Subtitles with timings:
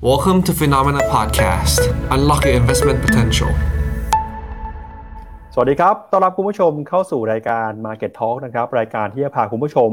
[0.00, 1.80] Welcome to Phenomena Podcast
[2.14, 3.52] Unlock your investment potential
[5.54, 9.90] สวัสดีครับ ต้อนรับคุณผู้ชมเข้าสู่รายการ Market Talk นะครับ รายการที่จะพาคุณผู้ชม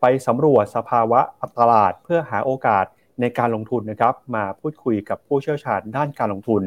[0.00, 1.20] ไปสำรวจสภาวะ
[1.58, 2.84] ตลาด เพื่อหาโอกาส
[3.20, 6.62] ในการลงทุนนะครับ มาพูดคุยกับผู้เชี่ยวชาญด้านการลงทุน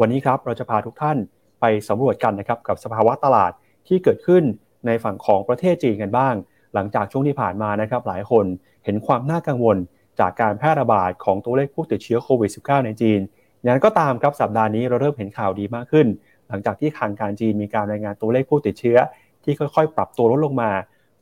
[0.00, 1.18] วันนี้ครับเราจะพาทุกท่าน
[1.60, 3.52] ไปสำรวจกันนะครับกับสภาวะตลาด
[3.88, 4.42] ที่เกิดขึ้น
[4.86, 6.34] ในฝั่งของประเทศจีนกันบ้าง
[6.74, 8.44] หลังจากช่วงที่ผ่านมานะครับ หลายคน
[8.84, 9.78] เห็นความน่ากังวล
[10.20, 13.20] จากการแพร่ระบาดของตัวเลขผู้ติดเชื้อโควิด -19 ในจีน
[13.62, 16.06] อย่างนั้นก็ตามครับสัปดาห์นี้เราเริ่มเห็นข่าวดีมากขึ้น
[16.48, 18.98] หลังจากที่ทางการจีนมีการรายงานตัวเลขผู้ติดเชื้อ
[19.44, 20.70] ที่ค่อยๆ ปรับตัวลดลงมา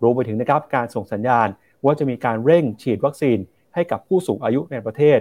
[0.02, 1.48] รวมไปถึงนะครับการส่งสัญญาณ
[1.84, 3.38] ว่าจะมีการเร่งฉีดวัคซีน
[3.74, 5.18] ให้กับผู้สูงอายุในประเทศ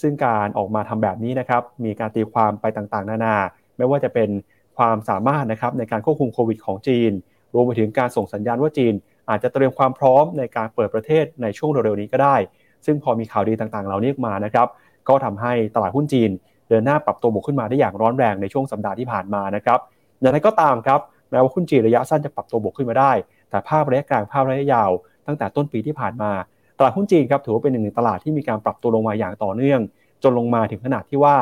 [0.00, 3.36] ซึ่งการออกมาทำแบบนี้นะครับมีการตีความไปต่างๆ นานา
[3.76, 4.30] ไม่ว่าจะเป็น
[4.76, 7.12] ความสามารถนะครับในการควบคุมโควิดของจีน
[7.54, 8.94] รวมไปถึงการส่งสัญญาณว่าจีน
[9.30, 12.36] อาจจะเตรียมความพร้อมในการเปิดประเทศในช่วงเร็วๆนี้ก็ได้
[12.86, 14.66] ซึ่งพอมีข่าวดีต่างๆ เหล่านี้มานะครับ
[15.08, 16.30] ก็ทำให้ตลาดหุ้นจีน
[16.68, 19.78] เดินหน้าปรับตัวบวกขึ้นมาได้อย่างร้อนแรงในช่วงสัปดาห์ที่ผ่านมานะครับ
[20.20, 21.00] อย่างไรก็ตามครับ
[21.30, 23.12] แม้ว่าหุ้นจีนระยะสั้นจะปรับตัวบวกขึ้นมาได้
[23.50, 24.90] แต่ภาพระยะกลางภาพระยะยาว
[25.26, 26.30] ตั้งแต่ต้นปีที่ผ่านมา
[26.78, 29.80] ตลาดหุ้นจีนครับถือว่าเป็นหนึ่งในตลาดที่มีการปรับตัวลงมาอย่างต่อเนื่อง
[30.22, 31.36] จนลงมาถึงขนาดที่ว่า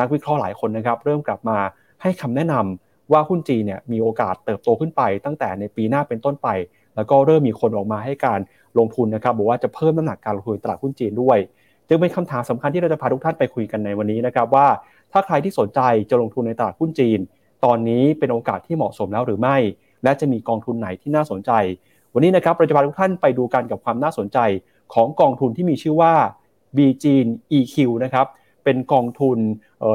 [0.00, 1.58] นักวิเคราะห์หลายคนนะครับเริ่มกลับมา
[2.02, 6.48] ให้คำแนะนำว่าหุ้นจีนเนี่ยมีโอกาสเติบโตขึ้นไปตั้งแต่ในปีหน้าเป็นต้นไป
[6.96, 8.40] แล้วก็เริ่มมีคนออกมาให้การ
[8.78, 11.38] ลงทุนนะครับบอกว่าจะเพิ่มน้ำหนักการลงทุนตลาดหุ้นจีนด้วย
[11.88, 14.66] จึงเป็นคำถามสำคัญที่เราจะพาทุกท่านไปคุยกันในวันนี้นะครับว่า
[15.12, 15.80] ถ้าใครที่สนใจ
[16.10, 17.18] จะลงทุนในตลาดหุ้นจีน
[17.64, 19.56] ตอนนี้เป็นโอกาสที่เหมาะสมแล้วหรือไม่
[20.04, 21.50] และจะมีกองทุนไหนที่น่าสนใจ
[22.14, 24.38] วันนี้นะครับเราจะพาทุกท่านไปดูกันกับความน่าสนใจ
[24.94, 26.14] ของกองทุนที่มีชื่อว่า
[26.76, 27.26] B จีน
[27.58, 28.26] EQ นะครับ
[28.64, 29.38] เป็นกองทุน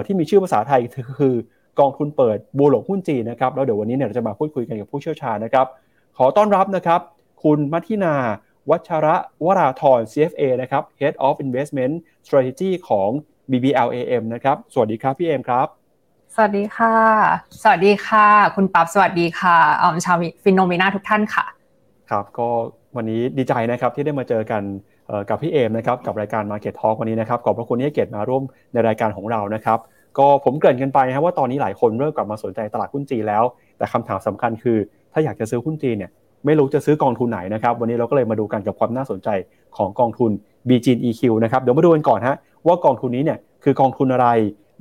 [0.06, 0.82] ที่มีชื่อภาษาไทย
[1.20, 1.36] คือ
[1.80, 5.68] กองทุนเปิดบัวหลงหุ้นจีนนะครับแล้วเดี๋ยววันนี้เนี่ยเราจะมาพูดคุยกันกับผู้เชี่ยวชาญนะครับ
[6.18, 7.02] ขอต้อนรับนะครับ
[7.44, 8.16] คุณมัทินา
[8.70, 9.16] วัชระ
[9.46, 11.94] วราธร CFA นะครับ Head of Investment
[12.26, 13.10] Strategy ของ
[13.52, 15.68] BBLAM นะครับ สวัสดีครับพี่เอมครับ
[16.36, 16.96] สวัสดีค่ะ
[17.62, 21.46] สวัสดีค่ะ คุณปั๊บสวัสดีค่ะออมชาวฟินโนเมนาทุกท่านค่ะ
[22.10, 22.48] ครับ ก็
[22.96, 24.64] วันนี้ดีใจนะครับที่ได้มาเจอกัน
[25.30, 28.44] กับพี่เอมนะครับกับรายการ Market Talk วันนี้นะครับขอบพระคุณที่ให้เกียรติมาร่วม
[28.74, 29.80] ในรายการของเรานะครับ
[30.18, 33.44] ก็ผมเกริ่นกันไปนะครับว่าตอนนี้หลายคนเริ่มกลับมาสนใจตลาดหุ้นจีนแล้ว
[33.78, 34.78] แต่คำถามสำคัญคือ
[35.14, 36.12] ถ้าอยากจะซื้อหุ้นจีนเนี่ย
[36.46, 39.30] ไม่รู้จะซื้อกองทุนไหนนะครับ วันนี้เราก็เลยมาดูกันกับความน่าสนใจ
[39.78, 40.32] ของกองทุน
[40.68, 42.36] b g EQ นะครับเดี๋ยวมาดูกันก่อนฮะ
[42.68, 44.28] ว่ากองทุนนี้เนี่ยคือกองทุนอะไร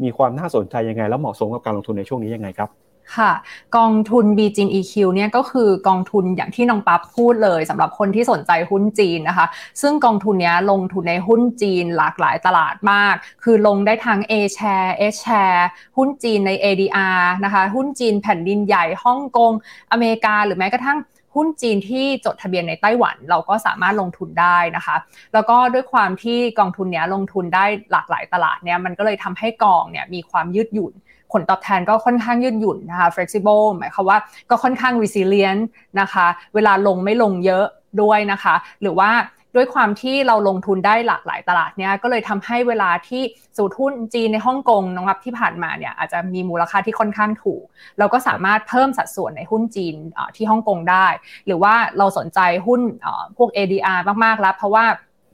[0.02, 2.70] มีความน่าสนใจยังไง แล้วเหมาะสมกับการลงทุนในช่วงนี้ยังไงครับ
[3.16, 3.32] ค่ะ
[3.76, 9.46] กองทุน b g EQ เนี่ยก็คือกองทุนอย่างที่น้องปั๊บพูดเลยสำหรับคนที่สนใจหุ้นจีนนะคะ
[9.82, 13.14] ซึ่งกองทุนนี้ลงทุนในหุ้นจีนหลากหลายตลาดมาก
[13.44, 15.62] คือลงได้ทั้ง A share S share
[15.96, 19.52] หุ้นจีนใน ADR นะคะ หุ้นจีนแผ่นดินใหญ่ฮ่องกง
[19.92, 20.98] อเมริกา หรือแม้กระทั่ง
[21.34, 24.97] หุ้นจีนที่จดทะเบียนในไต้หวันเราก็สามารถลงทุนได้นะคะ
[25.33, 30.93] แล้วก็ด้วยความที่กองทุนนี้ลงทุนได้หลากหลายตลาดเนี่ยมันก็เลยทำให้กองเนี่ยมีความยืดหยุ่น
[31.33, 34.19] ผลตอบแทนก็ค่อนข้างยืดหยุ่นนะคะ flexible หมายความว่า
[34.50, 35.62] ก็ค่อนข้าง resilient
[36.00, 37.67] นะคะ เวลาลงไม่ลงเยอะ
[38.03, 39.11] ด้วยนะคะ หรือว่า
[39.58, 43.22] ด้วยความที่เราลงทุนได้หลากหลายตลาดเนี่ยก็เลยทำให้เวลาที่
[43.56, 47.62] สูตรหุ้นจีนในฮ่องกงนะครับที่ผ่านมาเนี่ยอาจจะมีมูลค่าที่ค่อนข้างถูก
[47.98, 49.94] เราก็สามารถเพิ่มสัดส่วนในหุ้นจีน
[50.36, 51.06] ที่ฮ่องกงได้
[51.46, 52.80] หรือว่าเราสนใจหุ้น
[53.36, 54.84] พวก ADR มากๆแล้วเพราะว่า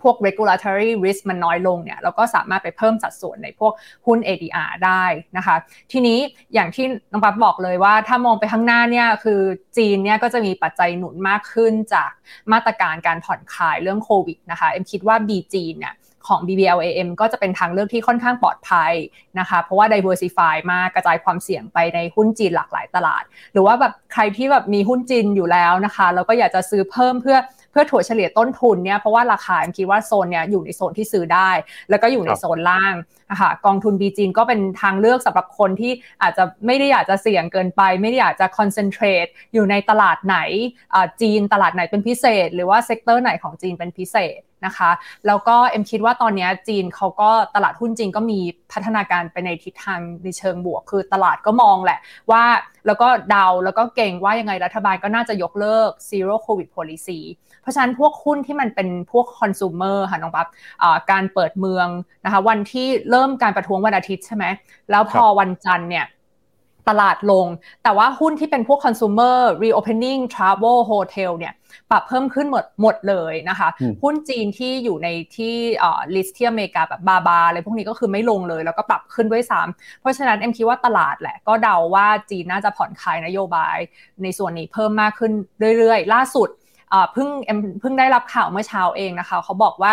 [0.04, 3.72] พวก regulatory risk มันน้อยลงเนี่ยเราก็สามารถไปเพิ่มสัดส่วนในพวก
[4.06, 5.04] หุ้น ADR ได้
[5.37, 5.56] นะคะ
[5.92, 6.19] ทีนี้
[6.54, 9.41] อย่างที่น้องปั๊บบอกเลยว่าถ้ามองไปข้างหน้าเนี่ยคือ
[9.76, 12.10] จีนเนี่ยก็จะมีปัจจัยหนุนมากขึ้นจาก
[12.53, 15.94] มาตรการการผ่อนคลายเรื่องโควิดนะคะเอ็มคิดว่า B จีนเนี่ย
[16.28, 18.92] ของ BBLAM ก็จะเป็นทางเลือกที่ค่อนข้างปลอดภัย
[19.38, 23.22] นะคะ เพราะว่า diversify มากกระจายความเสี่ยงไปในหุ้นจีนหลากหลายตลาด
[23.53, 27.38] หรือว่าแบบใครที่แบบมีหุ้นจีนอยู่แล้วนะคะ แล้วก็อยากจะซื้อเพิ่มเพื่อ
[27.74, 31.50] พื่อถั่วเฉลี่ยต้นทุนเนี่ยเพราะว่าราคาคิดว่าโซนเนี้ยอยู่ในโซนที่ซื้อได้
[31.90, 32.94] แล้วก็อยู่ในโซนล่าง
[33.30, 35.92] นะคะกองทุน B จีนก็เป็นทางเลือกสำหรับคนที่
[36.22, 40.38] อาจจะไม่ได้อยากจะเสี่ยงเกินไป ไม่ได้อยากจะ concentrate อยู่ในตลาดไหน
[41.20, 44.91] จีนตลาดไหนเป็นพิเศษ หรือว่า sector ไหนของจีนเป็นพิเศษนะคะ
[45.26, 48.41] แล้วก็เอ็มคิดว่าตอนนี้จีนเขาก็ตลาดหุ้นจีนก็มี
[48.72, 51.98] พัฒนาการไปในทิศทางในเชิงบวก คือตลาดก็มองแหละ
[52.30, 52.44] ว่า
[52.86, 57.20] แล้วก็เดาแล้วก็เก็งว่ายังไงรัฐบาลก็น่าจะยกเลิก zero covid policy
[57.65, 60.49] เพราะฉะนั้นพวกหุ้นที่มันเป็นพวกคอน sumer ค่ะน้องปั๊บ
[61.11, 61.89] การเปิดเมือง
[62.25, 64.45] นะคะวันที่เริ่มการประท้วงวันอาทิตย์ใช่ไหม
[64.91, 66.07] แล้วพอวันจันทร์เนี่ย
[66.91, 67.47] ตลาดลง
[67.83, 71.55] แต่ว่าหุ้นที่เป็นพวก consumer reopening travel hotel เนี่ย
[71.91, 73.69] ปรับเพิ่มขึ้นหมดหมดเลยนะคะ
[74.03, 75.55] หุ้นจีนที่อยู่ในที่
[76.15, 83.77] ลิสต์ที่อเมริกาแบบบาบาอะไรพวกนี้ก็คือไม่ลงเลย แล้วก็ปรับขึ้นด้วยซ้ำเพราะฉะนั้นเอ็มคิดว่าตลาดแหละ ก็เดาว่าจีนน่าจะผ่อนคลายนโยบาย
[84.22, 85.33] ในส่วนนี้เพิ่มมากขึ้น
[85.78, 86.49] เรื่อยๆ ล่าสุด
[87.13, 87.28] เพิ่ง
[87.81, 89.92] เพิ่งได้รับข่าวเมื่อเช้าเองนะคะ เขาบอกว่า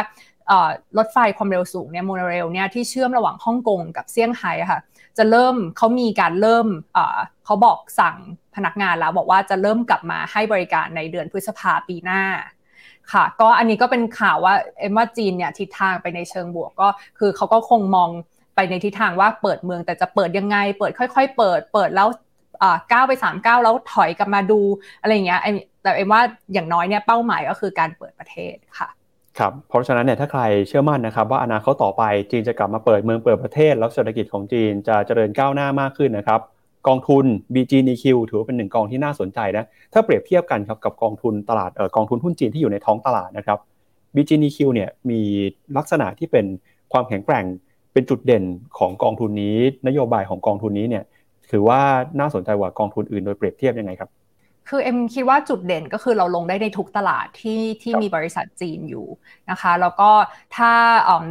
[0.97, 4.79] รถไฟความเร็วสูงเนี่ยโมโนเรลเนี่ยที่เชื่อมระหว่างฮ่องกงกับเซี่ยงไฮ้ค่ะ
[5.17, 6.67] จะเริ่มเขามีการเริ่ม
[7.45, 8.15] เขาบอกสั่ง
[8.55, 12.23] พนักงานแล้วบอกว่าจะเริ่มกลับมาให้บริการในเดือนพฤษภาปีหน้า
[13.11, 16.87] ค่ะ ก็อันนี้ก็เป็นข่าวว่าเอ็มว่าจีนเนี่ยทิศทางไปในเชิงบวกก็
[17.19, 18.09] คือเขาก็คงมอง
[18.55, 22.07] ไปในทิศทางว่าเปิดเมืองแต่จะเปิดยังไง เปิดค่อย ๆ เปิดเปิดแล้ว
[22.91, 24.59] ก้าวไป3ามก้าวแล้วถอยกลับมาดู
[25.01, 25.41] อะไรเงี้ย
[25.81, 26.21] แต่เอ็มว่า
[26.53, 28.89] อย่างน้อยเนี่ยเป้าหมายก็คือการเปิดประเทศค่ะ
[29.39, 36.41] ครับเพราะฉะนั้นเนี่ยถ้าใครเชื่อมั่นนะครับ ว่าอนาคตต่อไปจีนจะกลับมาเปิดเมืองเปิดประเทศ แล้วเศรษฐกิจของจีนจะเจริญก้าวหน้ามากขึ้นนะครับ
[36.87, 43.59] กองทุน BGNQ ถือว่าเป็นหนึ่งกองที่น่าสนใจนะถ้าเปรียบเทียบกันครับกับกองทุนตลาดเอ่อกองทุนหุ้นจีนที่อยู่ในท้องตลาดนะครับ
[44.15, 45.21] BGNQ เนี่ยมี
[45.77, 46.45] ลักษณะที่เป็น
[46.93, 47.45] ความแข็งแกร่ง
[47.93, 48.43] เป็นจุดเด่น
[48.77, 49.57] ของกองทุนนี้
[49.87, 51.03] นโยบายของกองทุนนี้เนี่ย
[51.51, 51.81] ถือว่า
[52.19, 54.09] น่าสนใจกว่ากองทุนอื่นโดยเปรียบเทียบยังไงครับ
[54.69, 59.07] คือเอ็มคิดว่าจุดเด่นก็คือเราลงได้ในทุกตลาดที่ที่มีบริษัทจีนอยู่
[59.51, 60.09] นะคะ แล้วก็
[60.55, 60.71] ถ้า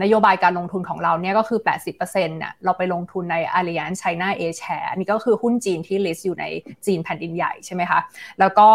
[0.03, 6.45] นโยบายการลงทุนของเราเนี่ยก็คือ 80%เนี่ยเราไปลงทุนใน Alliance China A Share อันนี้ก็คือหุ้นจีนที่ list อยู่ใน
[6.87, 8.01] จีนแผ่นดินใหญ่ใช่ไหมคะ
[8.41, 8.69] แล้วก็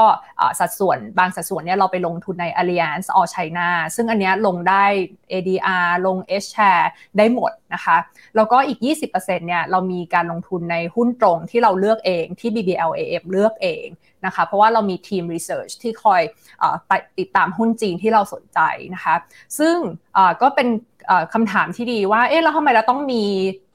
[0.60, 4.86] สัดส่วนบางสัดส่วนเนี่ยเราไปลงทุนใน Alliance All China ซึ่งอันนี้ลงได้
[5.31, 6.86] ADR ลง H share
[7.18, 7.98] ได้หมดนะคะ
[8.36, 13.88] แล้วก็อีก 20%เนี่ยเรามีการลงทุนในหุ้นตรงที่เราเลือกเองที่ BBLAF เลือกเอง
[14.26, 16.22] นะคะ เพราะว่าเรามีทีมรีเสิร์ชที่คอย
[17.20, 18.60] ติดตามหุ้นจีนที่เราสนใจ
[18.96, 19.16] นะคะ
[19.60, 19.76] ซึ่ง
[20.42, 20.68] ก็เป็น
[21.34, 23.24] คำถามที่ดีว่า เอ๊ะ แล้วทำไมเราต้องมี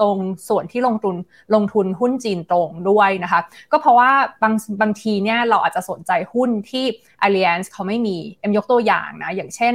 [0.01, 1.17] ตรงส่วนที่ลงทุน
[1.55, 3.41] ลงทุนหุ้นจีนตรงด้วยนะคะ
[3.73, 4.11] ก็เพราะว่า
[4.43, 6.85] บางบางทีเนี่ยเราอาจจะสนใจหุ้นที่
[7.27, 9.75] Alliance เขาไม่มีเอ็มยกตัวอย่างนะ อย่างเช่น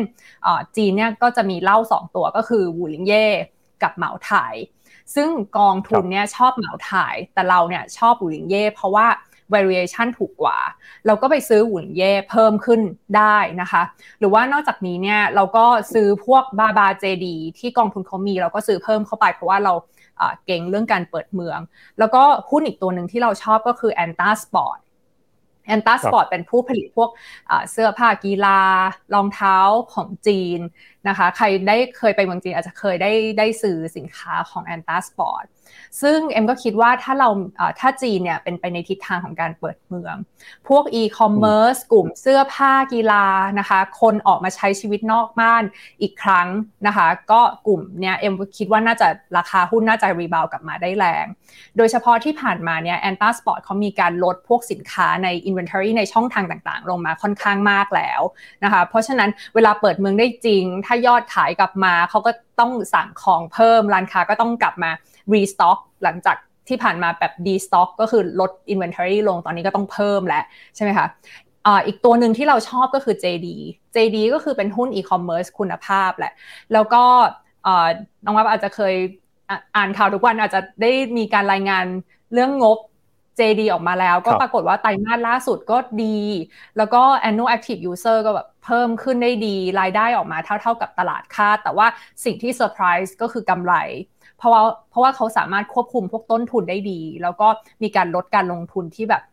[0.77, 3.27] จีนเนี่ยก็จะมีเล่า2 ตัวก็คือวูลิงเย่
[3.83, 4.55] กับเหมาถ่าย
[5.15, 9.07] ซึ่งกองทุนเนี่ยชอบเหมาถ่าย แต่เราเนี่ยชอบวูลิงเย่เพราะว่า
[9.53, 10.57] variation ถูกกว่า
[11.05, 12.81] เราก็ไปซื้อหุ่นเย่เพิ่มขึ้น
[13.17, 13.81] ได้นะคะ
[14.19, 19.73] หรือว่านอกจากนี้เนี่ยเราก็ซื้อพวกบาบาเจดีที่กองทุนเขามีเราก็ซื้อเพิ่มเข้าไปเพราะว่าเรา
[20.45, 21.59] เก่งเรื่องการเปิดเมือง
[21.99, 24.79] แล้วก็หุ้นอีกตัวหนึ่งที่เราชอบก็คือ Anta Sport
[25.67, 27.09] แอนตาสปอร์ตเป็นผู้ผลิตพวก
[27.71, 28.59] เสื้อผ้ากีฬา
[29.13, 29.57] รองเท้า
[29.93, 30.59] ของจีน
[31.07, 35.45] นะคะ ใครได้เคยไปเมืองจีนอาจจะเคยได้ได้ซื้อสินค้าของแอนตาสปอร์ต
[36.01, 37.29] ซึ่งเอ็มก็คิดว่าถ้าเรา
[37.79, 40.15] ถ้าจีนเนี่ยเป็นไปในทิศทางของการเปิดเมือง
[40.67, 43.25] พวกอีคอมเมิร์ซกลุ่มเสื้อผ้ากีฬา
[43.59, 45.63] นะคะ คนออกมาใช้ชีวิตนอกบ้าน
[46.01, 46.47] อีกครั้ง
[46.87, 49.07] นะคะ ก็กลุ่มเนี่ยเอ็มคิดว่าน่าจะ
[49.37, 51.25] ราคาหุ้นน่าจะ rebound กลับมาได้แรง
[51.77, 58.21] โดยเฉพาะที่ผ่านมาเนี่ย Anta Sports เขามีการลดพวกสินค้าใน Inventory ในช่องทางต่างๆ ลงมาค่อนข้างมากแล้ว
[58.63, 64.91] นะคะ เพราะฉะนั้นเวลาเปิดเมืองได้จริง ถ้ายอดขายกลับมาเขาก็ ต้องสั่งของเพิ่มร้านค้าก็ต้องกลับมา
[65.33, 66.37] restock หลังจาก
[66.67, 70.43] ที่ผ่านมาแบบ destock ก็คือลด inventory ลงตอนนี้ก็ต้องเพิ่มแล้ว
[70.75, 71.07] ใช่ไหมคะ
[71.87, 73.47] อีกตัวหนึ่งที่เราชอบก็คือ JD
[73.95, 76.33] JD ก็คือเป็นหุ้นอีคอมเมิร์ซคุณภาพแหละ
[76.73, 77.03] แล้วก็
[78.25, 78.95] น้องปั๊บอาจจะเคย
[79.75, 81.85] อ่านข่าวทุกวันอาจจะได้มีการรายงาน
[82.33, 82.77] เรื่องงบ
[83.39, 86.19] JD ออกมาแล้ว ก็ปรากฏว่าไตรมาสล่าสุดก็ดี
[86.77, 91.87] แล้วก็ annual active user ก็แบบเพิ่มขึ้นได้ดี รายได้ออกมาเท่าๆกับตลาดคาด แต่ว่า
[92.25, 93.73] สิ่งที่เซอร์ไพรส์ก็คือกำไร
[94.37, 97.47] เพราะว่าเพราะว่าเขาสามารถควบคุมพวกต้นทุนได้ดี แล้วก็
[97.83, 99.23] มีการลดการลงทุนที่แบบ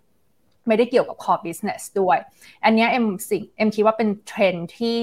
[0.69, 2.19] ไม่ได้เกี่ยวกับ core business ด้วย
[2.65, 4.97] อันนี้เอ็มสิ่งเอ็มคิดว่าเป็นเทรนด์ที่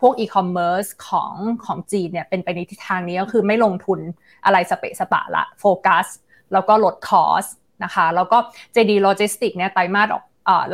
[0.00, 1.32] พวก e-commerce ของ
[1.64, 4.00] ของจีนเนี่ยเป็นไปในทิศทางนี้ก็คือไม่ลงทุน
[4.44, 6.06] อะไรสเปะสปะละโฟกัส
[6.52, 7.44] แล้วก็ลดคอส
[7.84, 8.38] นะคะ แล้วก็
[8.74, 10.24] JD Logistics เนี่ยไตรมาสออก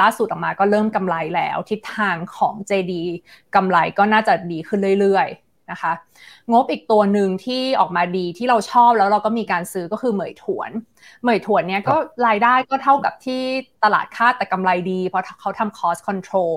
[0.01, 2.93] ล่าสุดออกมาก็เริ่มกำไรแล้ว ทิศทางของ JD
[3.55, 5.29] กำไรก็น่าจะดีขึ้นเรื่อย
[5.73, 5.93] นะคะ
[6.53, 10.71] งบอีกตัวหนึ่งที่ออกมาดีที่เราชอบแล้วเราก็มีการซื้อก็คือเหมยถวน
[11.23, 11.97] เหมยถวนเนี่ยก็
[12.27, 13.43] รายได้ก็เท่ากับที่
[13.85, 16.57] ตลาดคาดแต่กำไรดี เพราะเขาทำ cost control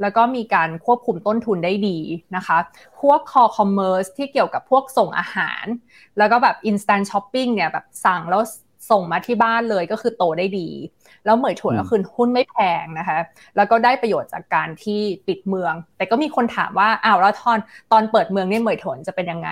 [0.00, 1.98] แล้วก็มีการควบคุมต้นทุนได้ดี
[2.36, 2.58] นะคะ
[3.00, 5.64] พวก core commerce ที่เกี่ยวกับพวกส่งอาหาร
[6.18, 8.42] แล้วก็แบบ instant shopping เนี่ยแบบสั่งแล้ว
[8.90, 10.68] ส่งมาที่บ้านเลยก็คือโตได้ดี
[11.24, 13.18] แล้วเหมยถวนก็คือหุ้นไม่แพงนะคะ
[13.56, 17.58] แล้วก็ได้ประโยชน์จากการที่ปิดเมือง แต่ก็มีคนถามว่าอ้าวแล้วตอน
[17.92, 19.50] ตอนเปิดเมืองนี่เหมยถวนจะเป็นยังไง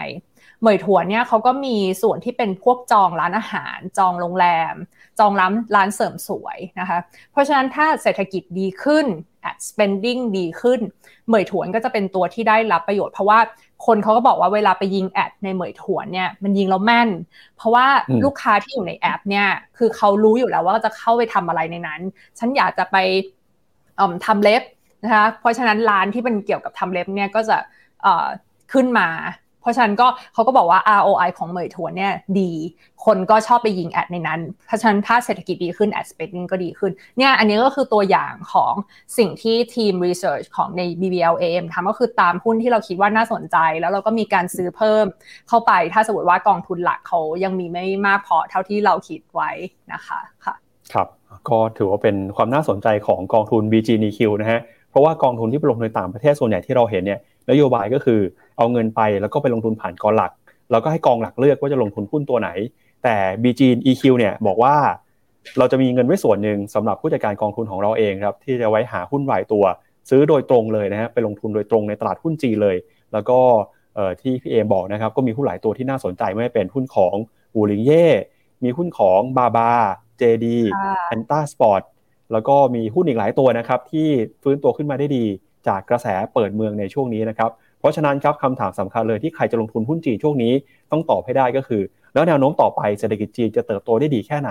[0.61, 4.75] เหมยถวนเนี่ยเขาก็มีส่วนที่เป็นพวกจองร้านอาหาร จองโรงแรม
[5.19, 6.99] จองร้านร้านเสริมสวยนะคะ
[7.33, 9.30] เพราะฉะนั้นถ้าเศรษฐกิจดีขึ้น ad
[9.69, 10.81] spending ดีขึ้น
[11.29, 13.39] เหมยถวนก็จะเป็นตัวที่ได้รับประโยชน์ เพราะว่า
[13.87, 17.09] คนเขาก็บอกว่าเวลาไปยิงแอดในเหมยถวนเนี่ยมันยิงแล้วแม่น
[17.57, 17.87] เพราะว่า
[18.25, 19.47] ลูกค้าที่อยู่ในแอปเนี่ย
[19.79, 22.01] คือเขารู้อยู่แล้วว่าจะเข้าไปทำอะไรในนั้น
[22.39, 22.97] ฉันอยากจะไป
[24.27, 24.63] ทำเล็บ
[25.05, 27.57] นะคะเพราะฉะนั้นร้านที่เป็นเกี่ยวกับทำเล็บเนี่ยก็จะ
[28.73, 29.09] ขึ้นมา
[29.61, 32.53] เพราะฉะนั้นก็เขาก็บอกว่า ROI ของเหมยถวนเนี่ยดี
[33.05, 38.75] คนก็ชอบไปยิงแอดในนั้น เพราะฉะนั้นถ้าเศรษฐกิจดีขึ้น ad spending ก็ดีขึ้น เนี่ยอันนี้ก็คือตัวอย่างของ
[39.19, 45.07] สิ่งที่ทีม research ของใน BBLAM ทำก็คือตามหุ้นที่เราคิดว่าน่าสนใจ แล้วเราก็มีการซื้อเพิ่ม
[45.49, 49.51] เข้าไป ถ้าสมมติว่ากองทุนหลักเขายังมีไม่มากพอเท่าที่เราคิดไว้
[49.93, 50.55] นะคะค่ะ
[50.95, 51.09] ครับ
[51.49, 54.61] ก็ถือว่าเป็นความน่าสนใจของกองทุน BGNQ นะฮะ
[54.91, 57.21] เพราะว่ากองทุนที่ไปลงทุนในต่างประเทศส่วนใหญ่ที่เราเห็นเนี่ย
[57.51, 58.21] นโยบายก็คือ
[58.57, 60.33] เอาเงินไปแล้วก็ไปลงทุนผ่านกองหลัก
[60.71, 62.51] แล้วก็ให้กองหลักเลือกว่าจะลงทุนหุ้นตัวไหน
[63.05, 64.75] แต่ B-CHINE-EQ เนี่ยบอกว่า
[65.59, 69.65] เราจะมีเงินไว้ส่วนหนึ่งสำหรับผู้จัดการกองทุนของเราเองครับที่จะไว้หาหุ้นรายตัว
[70.11, 72.77] ซื้อโดยตรงเลยนะฮะไปลงทุนโดยตรงในตลาดหุ้นจีนเลย
[73.13, 73.39] แล้วก็
[74.21, 77.15] ที่พี่เอ็มบอกนะครับก็มีหุ้นหลายตัวที่น่าสนใจไม่เป็นหุ้นของ
[77.55, 78.07] Wuliangye
[78.65, 79.71] มีหุ้นของบาบา
[80.21, 80.47] JD
[81.09, 81.83] Anta Sports
[82.33, 84.09] แล้วก็มีหุ้นอีกหลายตัวนะครับที่
[84.43, 85.25] ฟื้นตัวขึ้นมาได้ดี
[85.69, 90.53] จากกระแสเปิดเมืองในช่วงนี้นะครับ เพราะฉะนั้นครับคำถามสำคัญเลยที่ใครจะลงทุนหุ้นจีนช่วงนี้
[90.91, 91.83] ต้องตอบให้ได้ก็คือ
[92.15, 94.51] แล้วแนวโน้มต่อไปเศรษฐกิจจีนจะเติบโตได้ดีแค่ไหน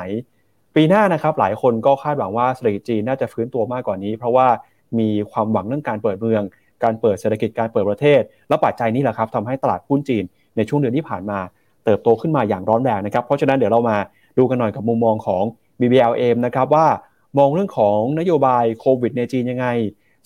[0.75, 4.47] ปีหน้านะครับหลายคนก็คาดหวังว่าเศรษฐกิจจีนน่าจะฟื้นตัวมากกว่านี้ เพราะว่า
[4.99, 6.43] มีความหวังเรื่องการเปิดเมือง
[6.83, 10.23] การเปิดเศรษฐกิจการเปิดประเทศ และปัจจัยนี้แหละครับทำให้ตลาดหุ้นจีน
[10.55, 11.39] ในช่วงเดือนที่ผ่านมา
[11.85, 13.97] เติบโตขึ้นมาอย่างร้อนแรงนะครับเพราะฉะนั้นเดี๋ยวเรามา
[14.37, 15.43] ดูกันหน่อยกับมุมมองของ
[15.79, 16.85] BBLAM นะครับว่า
[17.37, 19.67] มองเรื่องของนโยบายโควิดในจีนยังไง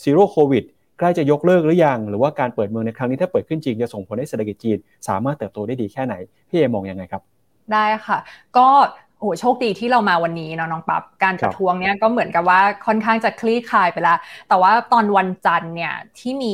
[0.03, 0.63] zero covid
[0.99, 6.15] ใกล้จะยกเลิกหรือยัง หรือว่าการเปิดเมืองในครั้งนี้ถ้าเปิดขึ้นจริงจะส่งผลให้เศรษฐกิจจีน สามารถเติบโตได้ดีแค่ไหน
[6.49, 7.21] พี่เอ็มมองยังไงครับ
[7.71, 8.17] ได้ค่ะ
[8.57, 8.67] ก็
[9.19, 14.17] โอ้โชคดีที่เรามาวันนี้เนาะน้องปั๊บการประท้วงเนี่ยก็เหมือนกับว่าค่อนข้างจะคลี่คลายไปแล้ว
[14.49, 16.53] แต่ว่าตอนวันจันทร์เนี่ยที่มี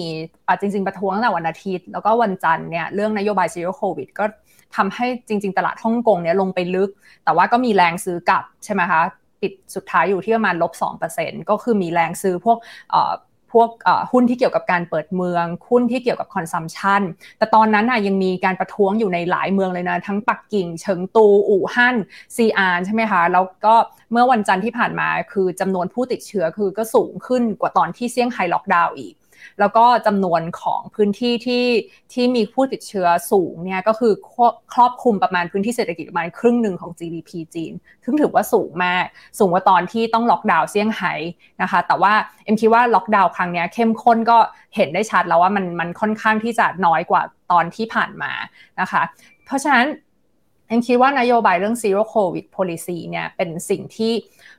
[0.60, 4.25] จริง ๆ ประท้วงตั้งแต่วันอาทิตย์ แล้วก็วันจันทร์เนี่ยเรื่องนโยบาย zero covid ก็
[4.75, 6.89] ทำให้จริง ๆ ตลาดฮ่องกงเนี่ยลงไปลึก
[7.24, 9.01] แต่ว่าก็มีแรงซื้อกลับใช่ไหมคะ
[9.41, 10.74] ปิดสุดท้ายอยู่ที่ประมาณลบ
[11.12, 12.58] 2%ก็คือมีแรงซื้อพวก
[13.55, 13.69] พวก
[14.12, 17.01] หุ้นที่เกี่ยวกับการเปิดเมือง หุ้นที่เกี่ยวกับคอนซัมชัน
[17.38, 21.96] แต่ตอนนั้นน่ะยังมีการประท้วงอยู่ในหลายเมืองเลยนะ ทั้งปักกิ่ง เฉิงตู อู่ฮั่น
[22.36, 23.75] ซีอานใช่ไหมคะ แล้วก็
[24.12, 29.13] เมื่อวันจันทร์ที่ผ่านมาคือจำนวนผู้ติดเชื้อคือก็สูงขึ้นกว่าตอนที่เซี่ยงไฮ้ล็อกดาวน์อีก
[29.60, 31.65] แล้วก็จำนวนของพื้นที่ที่
[32.13, 34.13] ที่มีผู้ติดเชื้อสูงเนี่ยก็คือ
[34.74, 39.05] ครอบคลุมประมาณพื้นที่เศรษฐกิจประมาณครึ่งหนึ่งของ GDP จีนซึ่งถือว่าสูงมาก
[39.39, 41.13] สูงกว่าตอนที่ต้องล็อกดาวน์เซี่ยงไฮ้
[41.62, 44.38] นะคะ แต่ว่าเอ็มคิดว่าล็อกดาวน์ครั้งนี้เข้มข้นก็
[44.75, 48.31] เห็นได้ชัดแล้วว่ามันมันค่อนข้างที่จะน้อยกว่าตอนที่ผ่านมา
[48.79, 49.01] นะคะ
[49.46, 49.86] เพราะฉะนั้น
[50.67, 54.12] เอ็มคิดว่านโยบายเรื่อง zero covid policy เนี่ยเป็นสิ่งที่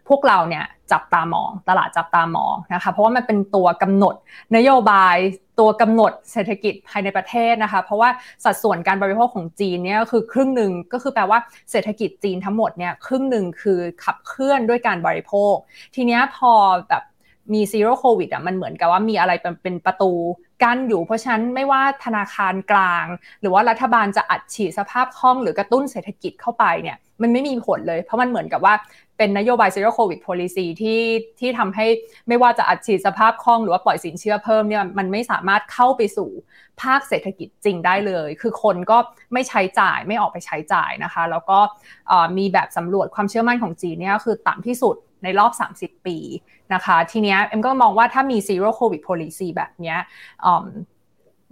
[0.08, 4.14] พวกเราเนี่ยจับตามองตลาดจับตามองนะคะเพราะว่ามันเป็นตัวกำหนด
[4.56, 5.16] นโยบาย
[5.60, 8.10] ตัวกำหนดเศรษฐกิจภายในประเทศนะคะ เพราะว่า
[8.44, 11.38] สัดส่วนการบริโภคของจีนเนี่ยคือครึ่งหนึ่งก็คือแปลว่า
[11.70, 15.54] เศรษฐกิจจีนทั้งหมดเนี่ยครึ่งหนึ่งคือขับเคลื่อนด้วยการบริโภค
[15.94, 16.52] ทีเนี้ยพอ
[16.88, 17.02] แบบ
[17.52, 20.12] มีซีโร่โควิดอะมันเหมือนกับว่ามีอะไรเป็นประตู
[20.62, 23.06] กั้นอยู่เพราะฉะนั้นไม่ว่าธนาคารกลาง
[23.40, 28.74] หรือว่ารัฐบาลจะอัดฉีดสภาพคล่องหรือกระตุ้นเศรษฐกิจเข้าไปเนี่ยมันไม่มีผลเลย เพราะมันเหมือนกับว่า
[29.20, 31.00] เป็นนโยบาย zero covid policy ที่
[31.40, 31.86] ที่ทำให้
[32.28, 36.30] ไม่ว่าจะอัดฉีดสภาพคล่องหรือว่าปล่อยสินเชื่อเพิ่มเนี่ยมันไม่สามารถเข้าไปสู่
[36.82, 38.98] ภาคเศรษฐกิจจริงได้เลย คือคนก็
[39.32, 41.58] ไม่ใช้จ่ายไม่ออกไปใช้จ่ายนะคะ แล้วก็
[42.38, 46.18] มีแบบสำรวจความเชื่อมั่นของจีนเนี่ยคือต่ำที่สุดในรอบ 30 ปี
[46.74, 49.98] นะคะ ทีเนี้ยเอ็มก็มองว่าถ้ามี zero covid policy แบบเนี้ย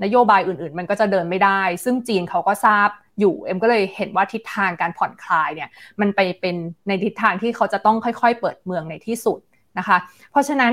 [0.05, 2.89] นโยบายอื่นๆ มันก็จะเดินไม่ได้ ซึ่งจีนเขาก็ทราบ
[3.21, 5.69] อยู่ เอ็มก็เลยเห็นว่าทิศทางการผ่อนคลายเนี่ย
[6.01, 6.57] มันไปเป็น
[6.89, 9.41] ในทิศทางที่เขาจะต้องค่อยๆ เปิดเมืองในที่สุด
[9.79, 9.97] นะคะ
[10.31, 10.73] เพราะฉะนั้น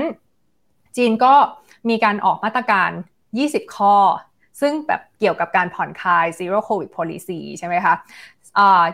[0.96, 1.34] จีนก็
[1.88, 2.90] มีการออกมาตรการ
[3.32, 3.96] 20 ข้อ
[4.60, 7.94] ซึ่งแบบเกี่ยวกับการผ่อนคลาย zero covid policy ใช่ไหมคะ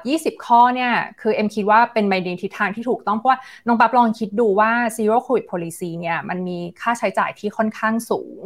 [0.06, 8.40] 20 ข้อเนี่ยคือเอ็มคิดว่าเป็นไปในทิศทางที่ถูกต้องเพราะว่าน้องปั๊บลองคิดดูว่า zero covid policy เนี่ยมันมีค่าใช้จ่ายที่ค่อนข้างสูง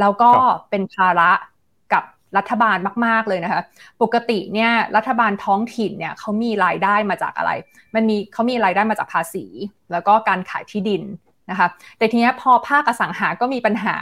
[0.00, 0.30] แล้วก็
[0.70, 1.32] เป็นภาระ
[1.92, 2.04] กับ
[2.36, 3.62] รัฐบาลมาก ๆ เลยนะคะ
[4.02, 7.52] ปกติเนี่ยรัฐบาลท้องถิ่นเนี่ยเขามีรายได้มาจากอะไร
[7.94, 9.44] มันมีเขามีรายได้มาจากภาษี
[9.92, 11.02] แล้วก็การขายที่ดิน
[11.50, 13.96] นะคะ แต่ทีนี้พอภาคอสังหาก็มีปัญหา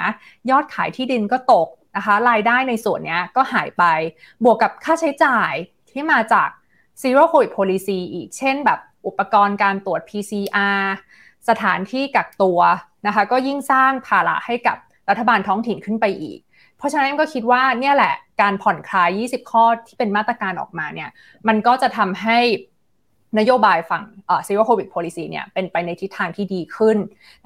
[0.51, 3.85] ยอดขายที่ดินก็ตกนะคะ รายได้ในส่วนนี้ก็หายไป
[4.45, 5.53] บวกกับค่าใช้จ่าย
[5.95, 6.49] ที่มาจาก
[7.03, 10.83] zero covid policy อีก เช่นแบบอุปกรณ์การตรวจ PCR
[11.49, 12.61] สถานที่กักตัว
[13.07, 14.77] นะคะ ก็ยิ่งสร้างภาระให้กับ
[15.09, 16.39] รัฐบาลท้องถิ่นขึ้นไปอีก
[16.79, 21.11] เพราะฉะนั้นก็คิดว่าเนี่ยแหละการผ่อนคลาย 20 ข้อที่เป็นมาตรการออกมาเนี่ย
[21.49, 22.39] มันก็จะทำให้
[23.39, 24.05] นโยบายฝั่ง
[24.47, 26.97] zero covid policy เนี่ยเป็นไปในทิศทางที่ดีขึ้น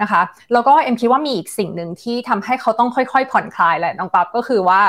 [0.01, 0.21] นะคะ
[0.53, 4.81] แล้วก็เอ็มคิดว่ามีอีกสิ่งหนึ่งที่ทำให้เขาต้องค่อยๆ ผ่อนคลายแหละน้องปั๊บก็คือว่า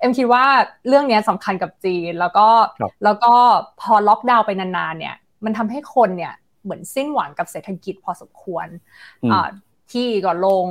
[0.00, 0.44] เอ็มคิดว่า
[0.88, 2.48] เรื่องนี้สำคัญกับจีน แล้วก็
[3.04, 3.34] แล้วก็
[3.80, 8.66] พอล็อกดาวน์ไปนานๆเนี่ย มันทำให้คนเนี่ยเหมือนสิ้นหวังกับเศรษฐกิจพอสมควร
[9.92, 10.66] ที่ก็ลง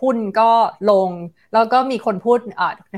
[0.00, 0.50] หุ้นก็
[0.90, 1.10] ลง
[1.52, 2.38] แล้วก็มีคนพูด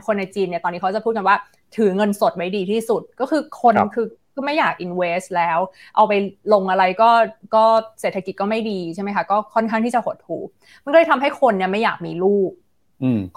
[0.07, 1.37] คนในจีนเนี่ยตอนนี้เขาจะพูดกันว่า
[1.77, 4.07] ถือเงินสดไว้ดีที่สุดก็คือคนคือ
[4.37, 5.59] ก็ไม่อยาก invest แล้ว
[5.97, 6.13] เอาไป
[6.53, 7.11] ลงอะไรก็
[7.55, 7.65] ก็
[8.01, 10.43] เศรษฐกิจก็ไม่ดีใช่ไหมคะก็ค่อนข้างที่จะหดหู่
[10.85, 12.51] มันก็เลยทำให้คนเนี่ยไม่อยากมีลูก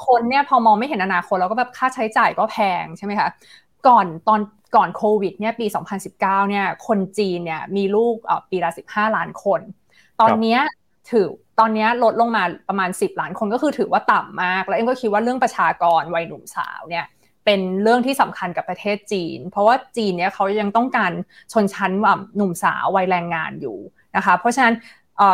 [0.08, 3.30] คนเนี่ยพอมองไม่เห็นอนาคตแล้วก็แบบค่าใช้จ่ายก็แพงใช่ไหมคะ
[3.88, 4.42] ก่อนตอน
[4.76, 5.66] ก่อนโควิดเนี่ยปี
[6.08, 8.16] 2019เนี่ยคนจีนเนี่ยมีลูก
[8.50, 9.62] ปีละ 15 ล้านคน
[10.22, 10.58] ตอนนี้
[11.12, 11.28] ถือ
[11.60, 17.06] ตอนนี้ลดลงมาประมาณ 10 ล้านคนก็คือถือว่าต่ำมาก แล้วเอ็มก็คิดว่าเรื่องประชากรวัยหนุ่มสาวเนี่ย
[17.46, 21.12] เป็นเรื่องที่สำคัญกับประเทศจีน เพราะว่าจีนเนี่ยเขายังต้องการ
[21.54, 21.92] ชนชั้น
[22.36, 23.78] หนุ่มสาววัยแรงงานอยู่
[24.16, 24.76] นะคะเพราะฉะนั้น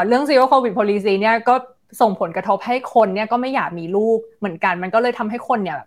[0.07, 1.55] เรื่อง zero covid policy เนี่ยก็
[2.01, 5.79] ส่งผลกระทบให้คนเนี่ยก็ไม่อยากมีลูกเหมือนกัน มันก็เลยทำให้คนเนี่ย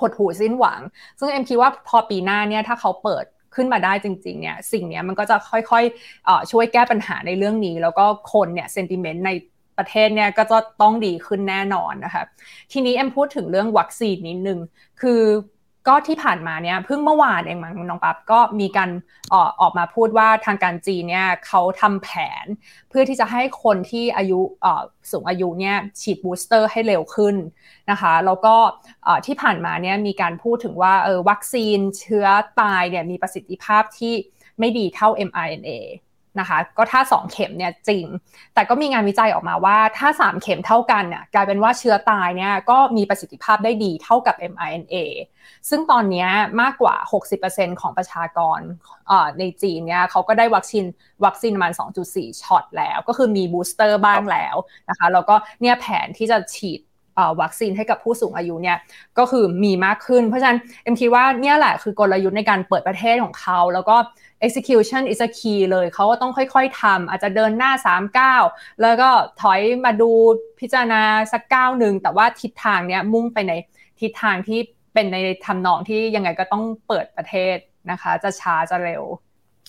[0.00, 0.80] หดหูสิ้นหวัง
[1.18, 3.24] ซึ่งเอ็มคิดว่าพอปีหน้าเนี่ยถ้าเขาเปิด
[3.54, 9.30] ขึ้นมาได้จริงๆเนี่ยสิ่งนี้มันก็จะค่อยๆช่วยแก้ปัญหาในเรื่องนี้ แล้วก็คนเนี่ยเซนติเมนต์ใน
[9.78, 12.24] ประเทศเนี่ยก็จะต้องดีขึ้นแน่นอนนะคะ
[12.72, 14.58] ทีนี้เอ็มพูดถึงเรื่องวัคซีนนิดนึง
[15.00, 15.20] คือ
[15.88, 18.90] ก็ที่ผ่านมาเนี่ยเพิ่งเมื่อวานเองมั้งน้องปั๊บก็มีการ
[19.32, 22.08] อออกมาพูดว่าทางการจีนเนี่ยเขาทำแผ
[22.44, 22.46] น
[22.88, 24.40] เพื่อที่จะให้คนที่อายุ
[25.10, 27.36] สูงอายุเนี่ยฉีดบูสเตอร์ให้เร็วขึ้น
[27.90, 28.54] นะคะแล้วก็
[29.26, 32.26] ที่ผ่านมาเนี่ยมีการพูดถึงว่าเออวัคซีนเชื้อ
[32.60, 34.14] ตายเนี่ยมีประสิทธิภาพที่
[34.58, 35.70] ไม่ดีเท่า mRNA
[36.40, 38.04] นะคะ ก็ถ้า 2 เข็มเนี่ยจริง
[38.54, 44.94] แต่ก็มีงานวิจัยออกมาว่าถ้า 3 เข็มเท่ากันเนี่ยกลายเป็นว่าเชื้อตายเนี่ยก็มีประสิทธิภาพได้ดีเท่ากับ mRNA
[45.68, 46.26] ซึ่งตอนนี้
[46.60, 46.94] มากกว่า
[47.38, 48.60] 60%ของประชากร
[49.38, 50.84] ในจีนเนี่ยเขาก็ได้วัคซีน
[51.24, 51.72] วัคซีนประมาณ
[52.06, 54.56] 2.4 ช็อตแล้ว ก็คือมีบูสเตอร์บ้างแล้ว
[54.88, 56.80] นะคะแล้วก็เนี่ยแผนที่จะฉีด
[57.40, 58.78] วัคซีนให้กับผู้สูงอายุเนี่ย
[59.18, 63.96] ก็คือมีมากขึ้น เพราะฉะนั้นเอ็มคิดว่าเนี่ยแหละคือกลยุทธ์ในการเปิดประเทศของเขา แล้วก็
[64.46, 68.42] execution is a key เลยเขาก็ต้องค่อยๆทำอาจจะเดินหน้า 3 ก้าว
[68.82, 69.10] แล้วก็
[69.42, 70.10] ถอยมาดู
[70.60, 73.52] พิจารณาสักก้าวหนึ่งแต่ว่าทิศทางเนี้ยมุ่งไปใน
[74.00, 74.60] ทิศทางที่
[74.94, 77.56] เป็นในทำนองที่ยังไงก็ต้องเปิดประเทศ
[77.90, 79.02] นะคะ จะช้าจะเร็ว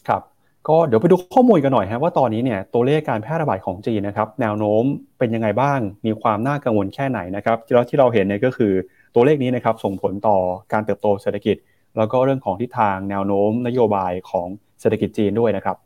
[0.08, 0.22] ครับ
[0.68, 4.84] ก็เดี๋ยวไปดูข้อมูลกันหน่อยฮะว่าตอนนี้เนี่ยตัวเลขการแพร่ระบาดของจีนนะครับแนวโน้ม
[5.20, 8.74] เป็นยังไงบ้าง มีความน่ากังวลแค่ไหนนะครับแล้วที่เราเห็นเนี่ยก็คือ
[9.16, 10.38] ตัวเลขนี้นะครับส่งผลต่อ
[10.74, 11.56] การเติบโตเศรษฐกิจ
[11.98, 14.48] แล้วก็เรื่องของทิศทางแนวโน้มนโยบายของ
[14.80, 15.78] เศรษฐกิจจีนด้วยนะครับ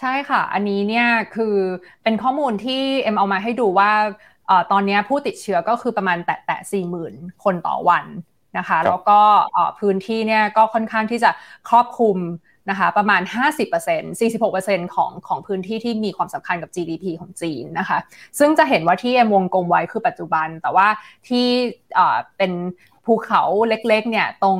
[0.00, 1.54] ใช่ค่ะ อันนี้เนี่ยคือ
[2.02, 3.90] เป็นข้อมูลที่เอ็มเอามาให้ดูว่า
[4.72, 8.04] ตอนนี้ผู้ติดเชื้อก็คือประมาณแตะแตะสี่หมื่นคนต่อวัน
[8.58, 9.20] นะคะแล้วก็
[9.80, 11.30] พื้นที่เนี่ยก็ค่อนข้างที่จะ
[11.68, 12.18] ครอบคลุม
[12.70, 13.22] นะคะประมาณ
[13.70, 17.98] 50% 46%ของของพื้นที่ที่มีความสำคัญกับ GDP ของจีนนะคะ
[18.38, 20.88] ซึ่งจะเห็นว่าที่เอ็มวงกลมไว้คือปัจจุบัน แต่ว่า
[21.28, 21.46] ที่
[22.36, 22.52] เป็น
[23.08, 24.56] ภูเขาเล็กๆเนี่ยตรง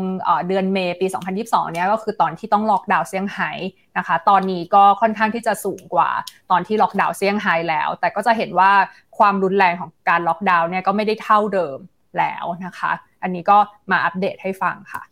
[0.48, 1.06] เดือน May ปี
[1.38, 3.50] 2022 เนี่ยก็คือตอนที่ต้องล็อกดาวน์เซี่ยงไฮ้
[3.96, 6.10] นะคะ ตอนนี้ก็ค่อนข้างที่จะสูงกว่า
[6.50, 8.72] ตอนที่ล็อกดาวน์เซี่ยงไฮ้แล้ว แต่ก็จะเห็นว่า
[9.18, 11.78] ความรุนแรงของการล็อกดาวน์เนี่ยก็ไม่ได้เท่าเดิม
[12.18, 13.58] แล้วนะคะ อันนี้ก็
[13.90, 15.02] มาอัปเดตให้ฟังค่ะ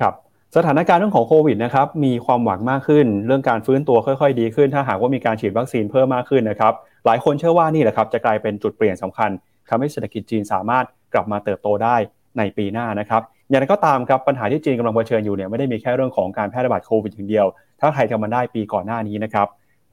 [0.00, 0.14] ครับ
[0.56, 6.72] สถานการณ์เรื่องของโควิดนะครับมีความหวังมากขึ้น เรื่องการฟื้นตัวค่อยๆ ดีขึ้น ถ้าหากว่ามีการฉีดวัคซีนเพิ่มมากขึ้นนะครับ
[7.06, 9.30] หลายคนเชื่อว่านี่แหละครับจะกลายเป็นจุดเปลี่ยนสำคัญ
[9.68, 11.96] ทำให้เศรษฐกิจจีนสามารถกลับมาเติบโตได้
[12.38, 17.46] ในปีหน้านะครับอย่างไรก็ตามครับปัญหาที่จีนกำลังเผชิญอยู่เนี่ยไม่ได้มีแค่เรื่องของการแพร่ระบาดโควิดอย่างเดียว
[17.80, 19.46] ถ้าใครทำมันได้ปีก่อนหน้านี้นะครับ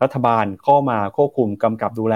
[0.04, 2.16] รัฐบาลก็มาควบคุมกำกับดูแล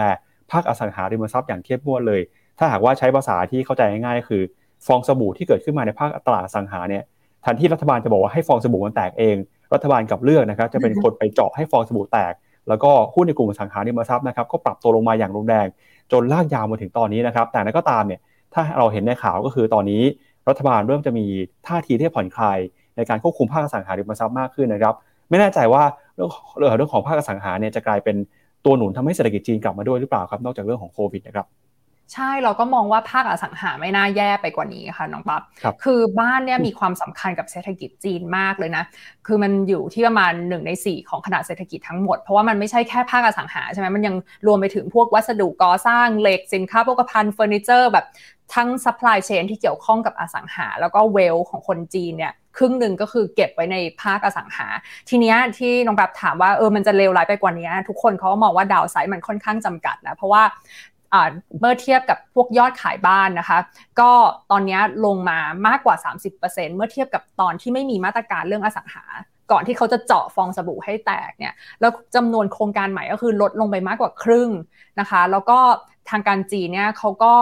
[0.52, 2.22] ภาคอสังหาริมทรัพย์อย่างเข้มงวดเลย
[2.58, 4.44] ถ้าหากว่าใช้ภาษาที่เข้าใจง่ายๆคือ
[4.86, 7.04] ฟองสบู่ที่เกิดขึ้นมาในภาคตลาดสังหาเนี่ย
[7.46, 9.36] ทันที่รัฐบาลจะบอกว่าให้ฟองสบู่มันแตกเอง
[9.74, 12.34] รัฐบาลกับเลือกนะครับจะเป็นคนไปเจาะให้ฟองสบู่แตก
[12.70, 15.68] แล้วก็หุ้นในกลุ่มสังหาริมทรัพย์นะครับก็ปรับตัวลงมาอย่างรุนแรง
[16.12, 18.20] จนลากยาวมาถึงตอนนี้นะครับแต่นั้นก็ตามเนี่ย
[18.54, 20.04] ถ้าเราเห็นในข่าวก็คือตอนนี้
[20.50, 21.26] รัฐบาลเริ่มจะมี
[21.68, 22.58] ท่าทีที่ผ่อนคลาย
[22.96, 24.96] ในการควบคุมภาคสังหาริมทรัพย์มากขึ้นนะครับ
[25.30, 25.84] ไม่แน่ใจว่า
[26.16, 28.16] เรื่องเรื่องของภาคอสังหาเนี่ยจะกลายเป็น
[28.66, 31.48] ตัวหนุนทำให้เศรษฐกิจจีนกลับมาด้วยหรือเปล่าครับ นอกจากเรื่องของโควิดนะครับ
[32.14, 35.42] ใช่เราก็มองว่าภาคอสังหาไม่น่าแย่ไปกว่านี้ค่ะน้องปั๊บ
[35.84, 38.84] คือบ้านเนี่ยมีความสำคัญกับเศรษฐกิจจีนมากเลยนะ
[39.28, 44.16] คือมันอยู่ที่ประมาณ1ใน4 ของขนาดเศรษฐกิจทั้งหมด เพราะว่ามันไม่ใช่แค่ภาคอสังหาใช่ไหมมันยัง
[44.48, 48.06] รวมไปถึงพวกวัสดุก่อสร้างเหล็กสินค้าโภคภัณฑ์เฟอร์นิเจอร์แบบ
[48.56, 54.68] ทั้ง supply chain ที่เกี่ยวข้องกับอสังหา แล้วก็ wealth ของคนจีนเนี่ยครึ่งหนึ่งก็คือเก็บไว้ในภาคอสังหา
[55.10, 60.44] ทีเนี้ยที่น้องแบบถามว่าเออมันจะเลวร้ายไปกว่านี้ ทุกคนเขาก็มองว่าดาวไซด์มันค่อนข้างจำกัดแล้วเพราะว่า
[61.60, 63.60] เมื่อเทียบกับพวกยอดขายบ้านนะคะ
[64.00, 64.12] ก็
[64.52, 65.96] ตอนนี้ลงมามากกว่า
[66.42, 69.06] 30%เมื่อเทียบกับตอนที่ไม่มีมาตรการเรื่องอสังหา
[69.52, 74.50] ก่อนที่เขาจะเจาะฟองสบู่ให้แตกเนี่ยแล้วจำนวนโครงการใหม่ก็คือลดลงไปมากกว่าครึ่ง
[75.00, 75.60] นะคะ แล้วก็
[76.10, 77.34] ทางการจีนเนี่ยเขาก็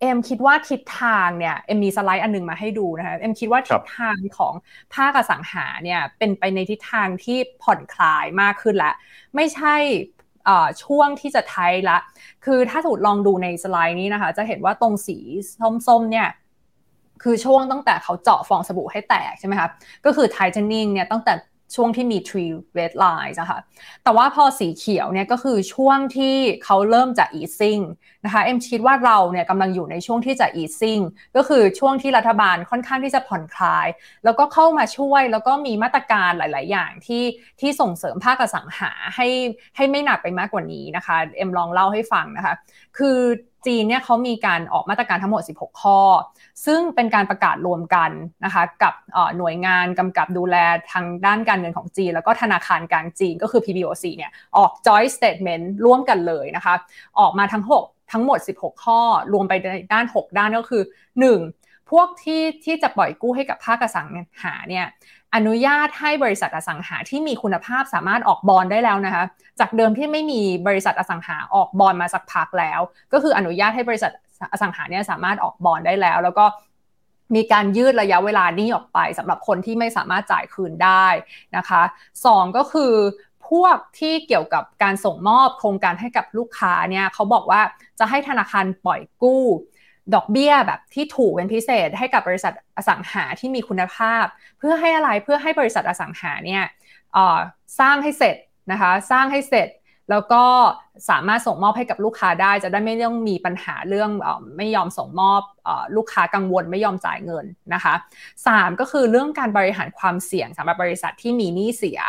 [0.00, 4.54] เอ็มคิดว่าทิศทางเนี่ยเอ็มมีสไลด์อันนึงมาให้ดูนะคะเอ็มคิดว่าทิศทางของ
[4.94, 8.94] ภาคอสังหาเนี่ยเป็นไปในทิศทางที่ผ่อนคลายมากขึ้นแล้ว
[9.34, 9.74] ไม่ใช่
[10.84, 11.98] ช่วงที่จะไทยละ
[12.44, 15.16] คือถ้าถูกลองดูในสไลด์นี้นะคะ จะเห็นว่าตรงสี
[15.86, 16.28] ส้มๆเนี่ย
[17.22, 19.68] คือช่วงตั้งแต่เขาเจาะฟองสบู่ให้แตกใช่ไหมคะ
[20.04, 21.32] ก็คือไทเทนนิ่งเนี่ยตั้งแต่
[21.74, 23.58] ช่วงที่มี tree red lines นะคะ
[24.04, 27.84] แต่ว่าพอสีเขียวเนี่ยก็คือช่วงที่เขาเริ่มจะ easing
[28.24, 31.02] นะคะเอ็มคิดว่าเราเนี่ยกำลังอยู่ในช่วงที่จะ easing
[31.36, 33.86] ก็คือช่วงที่รัฐบาลค่อนข้างที่จะผ่อนคลาย
[34.24, 37.24] แล้วก็เข้ามาช่วยแล้วก็มีมาตรการหลาย ๆ อย่างที่
[37.60, 39.28] ที่ส่งเสริมภาคอสังหาให้
[39.76, 42.54] ให้ไม่หนักไปมากกว่านี้นะคะเอ็มลองเล่าให้ฟังนะคะ
[42.98, 43.18] คือ
[43.66, 46.00] จีนเนี่ยเขามีการออกมาตรการทั้งหมด 16 ข้อ
[46.66, 48.10] ซึ่งเป็นการประกาศรวมกัน
[48.44, 48.94] นะคะกับ
[49.38, 50.56] หน่วยงานกำกับดูแล
[50.92, 56.74] ทางด้านการเงินของจีน แล้วก็ธนาคารกลางจีนก็คือ PBOC เนี่ยออก joint statement ร่วมกันเลยนะคะ
[57.20, 59.00] ออกมาทั้ง 6 ทั้งหมด 16 ข้อ
[59.32, 60.82] รวมไปในด้าน 6 ด้านก็คือ
[61.36, 61.90] 1.
[61.90, 64.08] พวกที่ที่จะปล่อยกู้ให้กับภาคอสัง
[64.42, 64.86] หาเนี่ย
[65.34, 69.24] อนุญาตให้บริษัทอสังหาที่มีคุณภาพสามารถออกบอลได้แล้วนะคะ
[69.60, 72.80] จากเดิมที่ไม่มีบริษัทอสังหาออกบอลมาสักพักแล้ว
[73.12, 74.12] ก็คืออนุญาตให้บริษัท
[74.52, 76.46] อสังหาเนี่ยสามารถออกบอลได้แล้ว แล้วก็
[77.34, 81.06] มีการยืดระยะเวลานี้ออกไปสำหรับคนที่ไม่สามารถจ่ายคืนได้
[81.56, 81.82] นะคะ
[82.20, 82.94] 2ก็คือ
[83.48, 87.60] พวกที่เกี่ยวกับการส่งมอบโครงการให้กับลูกค้าเนี่ยเขาบอกว่า
[87.98, 89.44] จะให้ธนาคารปล่อยกู้
[90.14, 94.24] ดอกเบี้ยแบบที่ถูกเป็นพิเศษให้กับบริษัทอสังหาที่มีคุณภาพ
[94.58, 96.64] เพื่อให้อะไรเพื่อให้บริษัทอสังหาเนี่ย
[97.80, 98.36] สร้างให้เสร็จ
[98.72, 99.68] นะคะสร้างให้เสร็จ
[100.10, 100.44] แล้วก็
[101.08, 107.94] สามารถส่งมอบให้กับลูกค้าได้ จะได้ไม่ต้องมีปัญหาเรื่องอไม่ยอมส่งมอบอลูกค้ากังวลไม่ยอมจ่ายเงินนะคะ
[108.36, 112.00] 3 ก็คือเรื่องการบริหารความเสี่ยงสำหรับบริษัทที่มีหนี้เสีย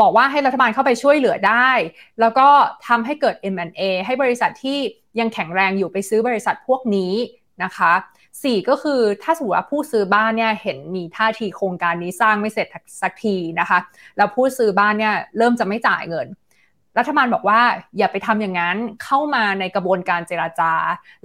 [0.00, 1.70] บอกว่าให้รัฐบาลเข้าไปช่วยเหลือได้
[2.20, 2.48] แล้วก็
[2.88, 4.78] ทำให้เกิด M&A ให้บริษัทที่
[5.20, 7.12] ยังแข็งแรงอยู่ไปซื้อบริษัทพวกนี้
[7.64, 7.92] นะคะ
[8.42, 12.66] สี่ก็คือถ้าสมมติว่าผู้ซื้อบ้านเนี่ยเห็นมีท่าทีโครงการนี้สร้างไม่เสร็จ
[13.02, 13.78] สักทีนะคะ
[14.16, 16.26] แล้วผู้ซื้อบ้านเนี่ยเริ่มจะไม่จ่ายเงิน
[16.98, 17.60] รัฐบาลบอกว่า
[17.98, 20.72] อย่าไปทำอย่างนั้นเข้ามาในกระบวนการเจราจา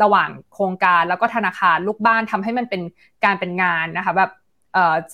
[0.03, 2.81] ระหว่างโครงการแล้วก็ธนาคารลูกบ้านทำให้มันเป็น
[3.25, 4.31] การเป็นงานนะคะแบบ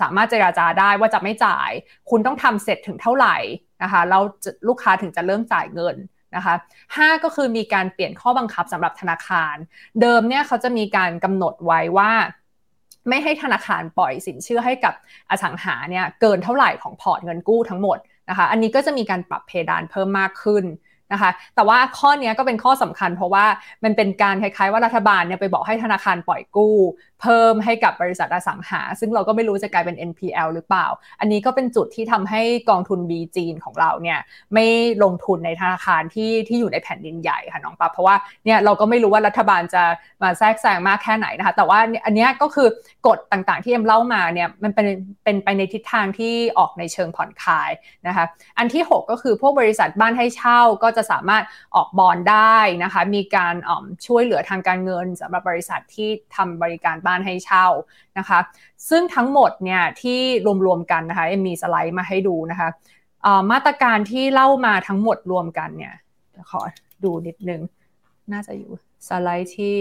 [0.02, 1.70] สามารถเจราจาได้ว่าจะไม่จ่าย
[2.10, 3.38] คุณต้องทำเสร็จถึงเท่าไหร่
[3.84, 4.22] นะคะแล้ว
[4.68, 5.96] ลูกค้าถึงจะเริ่มจ่ายเงิน
[6.36, 6.56] นะคะ
[6.88, 9.56] 5ก็คือมีการเปลี่ยนข้อบังคับสำหรับธนาคาร
[10.02, 12.12] เดิมเนี่ยเขาจะมีการกำหนดไว้ว่า
[13.10, 14.94] ไม่ให้ธนาคารปล่อยสินเชื่อให้กับ
[15.30, 17.98] อสังหาเนี่ยเกินเท่าไหร่ของพอร์ตเงินกู้ทั้งหมด
[18.30, 20.66] นะคะอันนี้ก็จะมีการปรับเพดานเพิ่มมากขึ้น
[21.14, 23.46] นะคะแต่ว่าข้อนี้ก็เป็นข้อสำคัญเพราะว่า
[23.84, 26.76] มันเป็นการคล้ายๆว่ารัฐบาลเนี่ยไปบอกให้ธนาคารปล่อยกู้
[27.22, 30.88] เพิ่มให้กับบริษัทอสังหา ซึ่งเราก็ไม่รู้จะกลายเป็น NPL หรือเปล่า
[31.20, 34.20] อันนี้ก็เป็นจุดที่ทำให้กองทุน B จีนของเราเนี่ย
[34.54, 34.66] ไม่
[35.04, 39.84] ลงทุนในธนาคารที่ที่อยู่ในแผ่นดินใหญ่ค่ะน้องปั๊บเพราะว่าเนี่ยเราก็ไม่รู้ว่ารัฐบาลจะ
[40.24, 42.68] มาแทรกแซงมากแค่ไหนนะคะ แต่ว่าอันนี้ก็คือ
[43.08, 44.88] กฎต่างๆที่เอ็มเล่ามาเนี่ยมันเป็น
[45.24, 47.70] เป็นไปในทิศทางที่ออกในเชิงผ่อนคลาย
[48.08, 48.26] นะคะ
[48.58, 51.44] อันที่ 6 ก็คือพวกบริษัทบ้านให้เช่าก็จะสามารถ
[51.76, 53.56] ออกบอลได้นะคะ มีการ
[54.06, 57.68] ช่วยเหลือทางการเงินสำหรับบริษัทที่ทำบริการบ้านให้เช่า
[58.18, 58.40] นะคะ
[58.90, 60.20] ซึ่งทั้งหมดเนี่ยที่
[60.66, 62.70] รวมๆกันนะคะมีสไลด์มาให้ดูนะคะ
[63.52, 65.96] มาตรการที่เล่ามาทั้งหมดรวมกันเนี่ย
[66.52, 66.62] ขอ
[67.04, 67.62] ดูนิดนึง
[68.32, 68.72] น่าจะอยู่
[69.08, 69.80] สไลด์ที่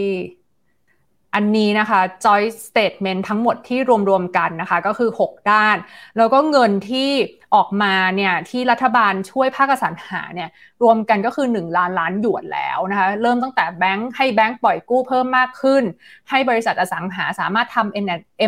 [1.37, 3.79] อันนี้นะคะ joint statement ทั้งหมดที่
[4.11, 5.77] รวมๆกันนะคะก็คือ 6 ด้าน
[6.17, 7.11] แล้วก็เงินที่
[7.55, 10.49] ออกมาเนี่ยที่รัฐบาลช่วยภาคสัรหาเนี่ย
[10.83, 15.83] รวมกันก็คือ 1 ล้านล้านหยวนแล้วนะคะเริ่มตั้งแต่แบงค์ให้แบงค์ปล่อยกู้เพิ่มมากขึ้น
[16.31, 17.99] ให้บริษัทอสังหาสามารถทำ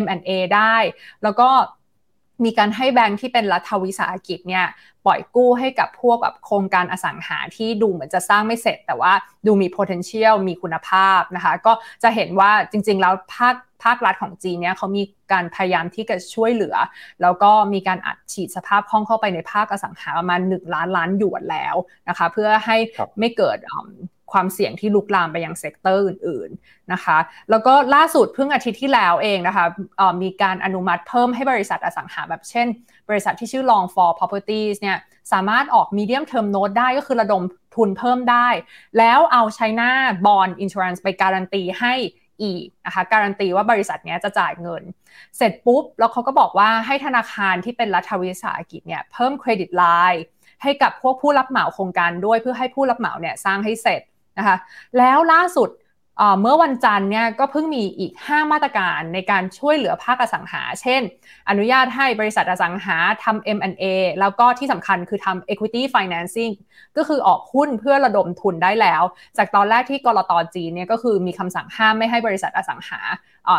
[0.03, 0.77] M&A ได้
[1.23, 1.49] แล้วก็
[2.45, 4.67] มีการให้แบงค์ที่เป็นรัฐวิสาหกิจเนี่ย
[5.07, 9.13] ปล่อยกู้ให้กับพวกแบบโครงการอสังหาที่ดูเหมือนจะสร้างไม่เสร็จ แต่ว่า
[9.47, 11.73] ดูมี potential มีคุณภาพนะคะ ก็
[12.03, 16.77] จะเห็นว่าจริง ๆ แล้วภาคภาครัฐของจีนเนี่ยเขามีการพยายามที่จะช่วยเหลือ
[17.23, 21.75] แล้วก็มีการอัดฉีดสภาพคล่องเข้าไปในภาคอสังหาประมาณ1ล้านล้านหยวนแล้ว
[22.09, 22.77] นะคะ เพื่อให้
[23.19, 23.59] ไม่เกิด
[24.33, 27.19] ความเสี่ยงที่ลุกลามไปยัง sector อื่นๆนะคะ
[27.51, 29.65] แล้วก็ล่าสุดเพิ่งอาทิตย์ที่แล้วเองนะคะ
[30.23, 32.67] มีการอนุมัติเพิ่มให้บริษัทอสังหาแบบเช่น
[33.09, 34.99] บริษัทที่ชื่อ Longfor Properties เนี่ย
[35.33, 37.43] สามารถออก medium term note ได้ก็คือระดม
[37.77, 38.49] ทุนเพิ่มได้
[38.99, 39.91] แล้วเอา China
[40.27, 41.95] Bond Insurance ไปการันตีให้
[42.43, 44.83] อีกนะคะการันตีว่าบริษัทนี้จะจ่ายเงิน
[45.37, 50.25] เสร็จปุ๊บ แล้วเขาก็บอกว่าให้ธนาคารที่เป็นรัฐวิสาหกิจเนี่ยเพิ่ม credit lineน์
[50.63, 54.01] ให้กับพวกผู้รับเหมาโครงการด้วยเพื่อให้ผู้รับเหมาเนี่ยสร้างให้เสร็จ
[54.39, 54.57] นะคะ
[54.99, 55.71] แล้วล่าสุด
[56.41, 61.03] เมื่อวันจันทร์เนี่ยก็เพิ่งมีอีก 5 มาตรการในการช่วยเหลือภาคอสังหา เช่น
[61.49, 63.85] อนุญาตให้บริษัทอสังหาทำ M&A
[64.21, 66.53] แล้วก็ที่สำคัญคือทำ equity financing
[66.97, 69.03] ก็คือออกหุ้นเพื่อระดมทุนได้แล้ว
[69.39, 73.01] จากตอนแรกที่กรตจีนเนี่ยก็คือมีคำสั่งห้ามไม่ให้บริษัทอสังหา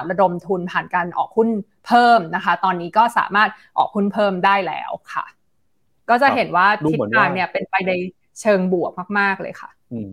[0.10, 1.50] ระดมทุนผ่านการออกหุ้น
[1.88, 5.26] เพิ่มนะคะ ตอนนี้ก็สามารถออกหุ้นเพิ่มได้แล้วค่ะ
[6.10, 7.94] ก็จะเห็นว่าทิศทางเนี่ยเป็นไปใน
[8.42, 10.12] เชิงบวกมาก ๆเลยค่ะ อืม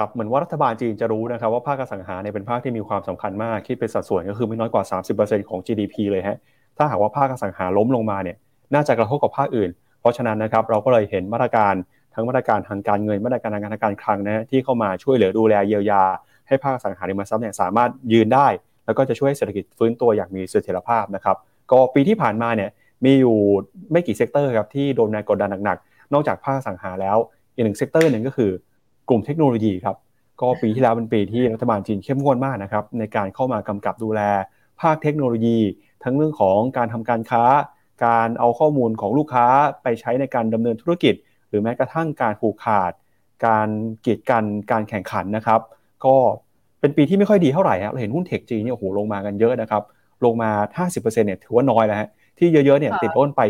[0.00, 4.84] ครับเหมือนว่ารัฐบาลจีนจะรู้นะครับว่าภาคอสังหาเนี่ยเป็นภาคที่มีความสำคัญมากคิดเป็นสัดส่วนก็คือไม่น้อยกว่า
[5.18, 6.36] 30%ของ GDP เลยฮะ
[6.76, 8.36] ถ้าหากว่าภาคอสังหาล้มลงมาเนี่ย
[8.74, 11.74] น่าจะกระทบกับภาคอื่น เพราะฉะนั้นนะครับเราก็เลยเห็นมาตรการ
[12.14, 16.02] ทั้งมาตรการทางการเงินมาตรการทางการการคลังนะที่เข้ามาช่วยเหลือดูแลเยียวยา
[16.48, 18.46] ให้ภาคอสังหาริมทรัพย์เนี่ยสามารถยืนได้
[18.86, 21.36] แล้วก็จะช่วยเศรษฐกิจฟื้นตัวอย่างมีเสถียรภาพนะครับ
[21.72, 22.70] ก็ปีที่ผ่านมาเนี่ย
[23.04, 23.38] มีอยู่
[23.92, 27.16] ไม่กี่ sector ครับที่โดนแรงกดดันหนักๆนอกจากภาคอสังหาแล้ว
[27.54, 28.50] อีกหนึ่ง sector หนึ่งก็คือ
[29.10, 29.96] กลุ่มเทคโนโลยีครับ
[30.40, 34.20] ก็ปีที่แล้วเป็นปีที่รัฐบาลจีนเข้มงวดมากนะครับในการเข้ามากำกับดูแล
[34.80, 35.58] ภาคเทคโนโลยี
[36.04, 37.44] ทั้งเรื่องของการทำการค้า
[38.06, 39.46] การเอาข้อมูลของลูกค้า
[39.82, 41.14] ไปใช้ในการดำเนินธุรกิจ
[41.48, 42.92] หรือแม้กระทั่งการผูกขาด
[43.46, 43.68] การ
[44.06, 45.60] กีดกันการแข่งขันนะครับ
[46.04, 46.16] ก็
[46.80, 49.82] เป็นปีที่ไม่ค่อยดีเท่าไหร่ฮะเราเห็นหุ้นเทคจีนเนี่ยโอ้โหลงมากันเยอะนะครับ
[50.24, 53.40] ลงมา 50%เนี่ยถือว่าน้อยแล้วฮะที่เยอะๆเนี่ยติดต้นไป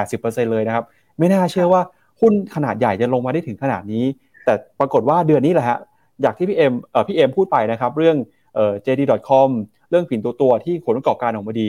[0.00, 0.84] 70-80%เลยนะครับ
[1.18, 1.82] ไม่น่าเชื่อว่า
[2.20, 4.04] หุ้นขนาดใหญ่จะลงมาได้ถึงขนาดนี้
[4.46, 5.78] แต่ปรากฏว่าเดือนนี้แหละฮะ
[6.22, 6.72] อยากที่พี่เอ็ม
[7.08, 8.16] พี่เอ็มพูดไปนะครับ เรื่อง
[8.54, 9.48] เอ่อ JD.com
[9.90, 11.68] เรื่องผินตัวตัวที่ผลประกอบการออกมาดี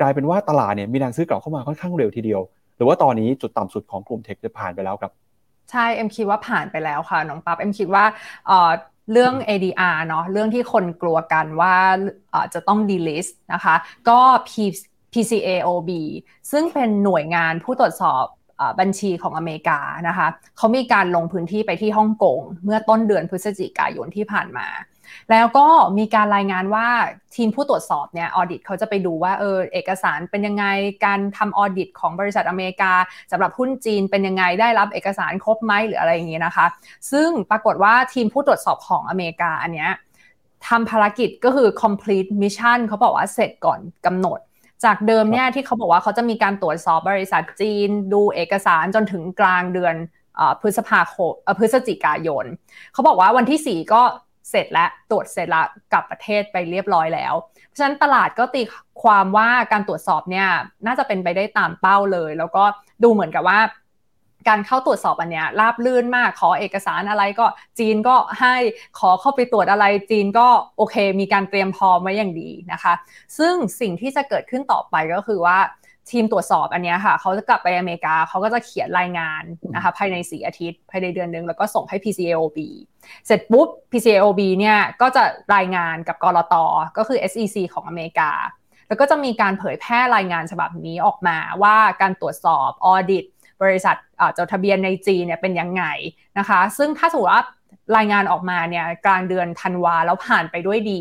[0.00, 2.40] กลายเป็นว่าตลาดเนี่ยมีแรงซื้อกลับเข้ามาค่อนข้างเร็วทีเดียว
[2.76, 5.12] หรือว่าตอนนี้จุดต่ำสุดของกลุ่มเทคจะผ่านไปแล้วครับ
[5.70, 8.04] ใช่เอ็มคิดว่าผ่านไปแล้วค่ะน้องปั๊บเอ็มคิดว่า
[8.46, 8.70] เอ่อ
[9.12, 11.74] เรื่อง ADR เนาะเรื่องที่คนกลัวกันว่า
[12.54, 13.74] จะต้อง delist นะคะ
[14.08, 14.20] ก็
[15.12, 15.90] PCAOB
[16.50, 18.24] ซึ่งเป็นหน่วยงานผู้ตรวจสอบ
[18.80, 24.68] บัญชีของอเมริกานะคะเขามีการลงพื้นที่ไปที่ฮ่องกงเมื่อต้นเดือนพฤศจิกายนที่ผ่านมา
[25.30, 25.66] แล้วก็
[25.98, 26.86] มีการรายงานว่า
[27.36, 30.64] ทีมผู้ตรวจสอบเนี่ยออดิตเขาจะไปดูว่าเออเอกสารเป็นยังไง
[31.04, 32.92] การทำออดิตของบริษัทอเมริกา
[33.30, 36.66] สำหรับหุ้นจีนเป็นยังไงได้รับเอกสารครบไหมหรืออะไรอย่างนี้นะคะ
[37.10, 39.90] ซึ่งปรากฏว่าทีมผู้ตรวจสอบของอเมริกาอันเนี้ย
[40.68, 44.38] ทำภารกิจก็คือ complete mission เขาบอกว่าเสร็จก่อนกำหนด
[44.84, 49.94] จากเดิมเนี่ยที่เขาบอกว่าเขาจะมีการตรวจสอบบริษัทจีน ดูเอกสารจนถึงกลางเดือน
[50.60, 52.44] พฤษภาคมพฤศจิกายน
[52.92, 54.02] เขาบอกว่าวันที่ 4 ก็
[54.50, 57.34] เสร็จแล้วตรวจเสร็จแล้วกลับประเทศไปเรียบร้อยแล้ว
[57.66, 58.62] เพราะฉะนั้นตลาดก็ตี
[59.02, 60.48] ความว่าการตรวจสอบเนี่ย
[60.86, 62.64] น่าจะเป็นไปได้ตามเป้าเลย แล้วก็
[63.02, 63.58] ดูเหมือนกับว่า
[64.48, 67.46] การเข้าตรวจสอบอันเนี้ยราบลื่นมากขอเอกสารอะไรก็
[67.78, 68.54] จีนก็ให้
[68.98, 72.94] ขอเข้าไปตรวจอะไรจีนก็โอเค มีการเตรียมพร้อมไว้อย่างดีนะคะ
[73.38, 75.58] ซึ่งสิ่งที่จะเกิดขึ้นต่อไปก็คือว่า
[76.12, 79.42] ทีมตรวจสอบอันนี้ค่ะเขาจะกลับไปอเมริกาเขาก็จะเขียนรายงาน
[79.74, 82.58] นะคะภายใน4อาทิตย์ ภายในเดือนนึง แล้วก็ส่งให้ PCAOB
[83.26, 85.22] เสร็จปุ๊บ PCAOB เนี่ยก็จะ
[85.54, 86.54] รายงานกับกรต
[86.96, 88.32] ก็คือ SEC ของอเมริกา
[88.88, 93.24] แล้วก็จะมีการเผยแพร่รายงานฉบับนี้ออกมาว่าการตรวจสอบออดิต
[93.62, 93.96] บริษัท
[94.38, 95.84] จดทะเบียนในจีนเนี่ยเป็นยังไง
[96.38, 97.44] นะคะ ซึ่งถ้าสมมติว่า
[97.96, 101.00] รายงานออกมาเนี่ยกลางเดือนธันวาแล้วผ่านไปด้วยดี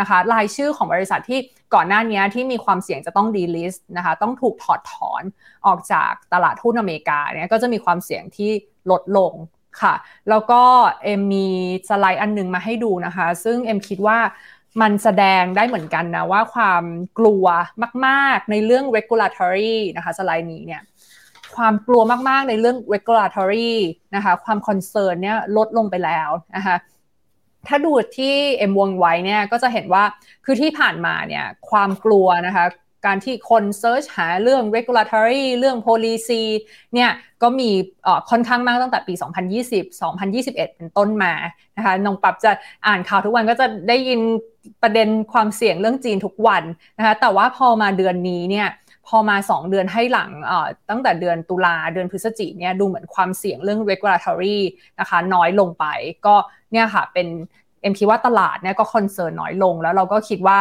[0.00, 1.40] นะคะรายชื่อของบริษัทที่
[1.74, 5.22] ก่อนหน้านี้ที่มีความเสี่ยงจะต้องดีลิสต์นะคะต้องถูกถอดถอน
[5.66, 8.50] ออกจากตลาดหุ้นอเมริกาเนี่ยก็จะมีความเสี่ยงที่
[8.90, 9.32] ลดลง
[9.80, 9.94] ค่ะ
[10.30, 10.62] แล้วก็
[11.04, 11.48] เอ็มมี
[11.88, 14.18] สไลด์อันนึงมาให้ดูนะคะ ซึ่งเอ็มคิดว่า
[14.82, 16.84] มันแสดงได้เหมือนกันนะว่าความ
[17.18, 17.46] กลัว
[18.06, 20.82] มาก ๆ ในเรื่อง regulatory นะคะสไลด์นี้เนี่ย
[21.56, 23.72] ความกลัวมาก ๆ ในเรื่อง regulatory
[24.14, 26.76] นะคะ ความ concern เนี่ยลดลงไปแล้วนะคะ
[27.68, 30.04] ถ้าดูที่เอ็มวงไว้เนี่ยก็จะเห็นว่า
[30.44, 32.64] คือที่ผ่านมาเนี่ยความกลัวนะคะ
[33.06, 36.42] การที่คน search หาเรื่อง regulatory เรื่อง policy
[36.94, 37.10] เนี่ย
[37.42, 37.70] ก็มี
[38.30, 39.14] ค่อนข้างมากตั้งแต่ปี
[39.54, 39.84] 2020
[40.20, 41.32] 2021 เป็นต้นมา
[41.76, 42.52] นะคะน้องปั๊บจะ
[42.86, 44.20] อ่านข่าวทุกวันก็จะได้ยิน
[44.82, 46.62] ประเด็นความเสี่ยงเรื่องจีนทุกวัน
[46.98, 48.68] นะคะแต่ว่าพอมาเดือนนี้เนี่ย
[49.08, 50.30] พอมา 2 เดือนให้หลัง
[50.90, 54.58] ตั้งแต่เดือนตุลาเดือนพฤศจิกเนี่ยดูเหมือนความเสี่ยงเรื่อง regulatory
[55.00, 55.84] นะคะน้อยลงไป
[56.26, 56.34] ก็
[56.72, 57.28] เนี่ยค่ะเป็น
[57.82, 60.58] เอ็มคิดว่าตลาดเนี่ยก็ concern น้อยลง แล้วเราก็คิดว่า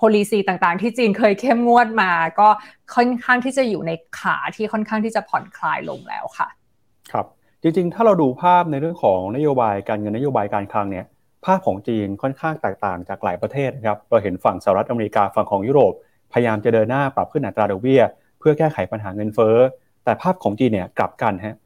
[0.00, 2.48] policy ต่างๆ ที่จีนเคยเข้มงวดมา ก็
[2.94, 6.48] ค่อนข้างที่จะอยู่ในขาที่ค่อนข้างที่จะผ่อนคลายลงแล้วค่ะ
[7.12, 7.26] ครับ
[7.62, 11.06] จริงๆ ถ้าเราดูภาพในเรื่องของนโยบายการเงินนโยบายการคลังเนี่ย
[11.44, 15.94] ภาพของจีนค่อนข้างแตกต่างจากหลายประเทศนะครับเราเห็นฝั่งสหรัฐอเมริกาฝั่งของยุโรป
[16.32, 18.02] พยายามจะเดินหน้าปรับขึ้นอัตราดอกเบี้ย
[18.38, 19.56] เพื่อแก้ไขปัญหาเงินเฟ้อ
[20.04, 21.56] แต่ภาพของจีนเนี่ยกลับกันฮะ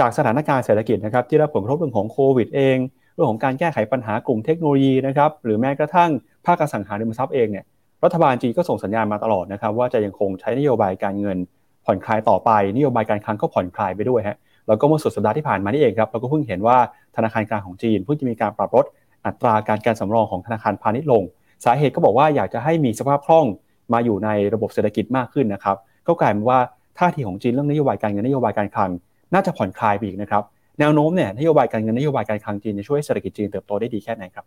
[0.00, 2.76] จากสถานการณ์เศรษฐกิจนะครับที่รับผลกระทบเรื่องของโควิดเอง
[3.14, 6.10] เรื่องของการแก้ไขปัญหากลุ่มเทคโนโลยีนะครับหรือแม้กระทั่ง
[6.46, 7.64] ภาคอสังหาริมทรัพย์เองเนี่ย
[8.04, 11.38] รัฐบาลจีนก็ส่งสัญญาณมาตลอดนะครับว่าจะยังคงใช้นโยบายการเงิน
[11.84, 14.36] ผ่อนคลายต่อไป นโยบายการคลังก็ผ่อนคลายไปด้วยฮะ
[14.68, 16.78] แล้วก็เมื่อสุดสัปดาห์ที่ผ่านมานี่เองครับเราก็เพิ่งเห็นว่า
[17.16, 18.84] ธนาคารกลางของจีนเพิ่งจะมีการปรับลด
[19.26, 21.22] อัตราการการสำรองของธนาคารพาณิชย์ลง
[21.64, 23.46] สาเหตุก็บอกว่าอยากจะให้มีสภาพคล่อง
[23.92, 25.76] มาอยู่ในระบบเศรษฐกิจมากขึ้นนะครับ
[26.08, 26.58] ก็กลายเป็นว่า
[26.98, 28.90] ท่าทีของจีนเรื่องนโยบายการเงินนโยบายการคลัง
[29.34, 30.42] น่าจะผ่อนคลายไปอีกนะครับ
[30.80, 34.46] แนวโน้มเนี่ยนโยบายการเงินนโยบายการคลังจีนจะช่วยเศรษฐกิจจีนเติบโตได้ดีแค่ไหนครับ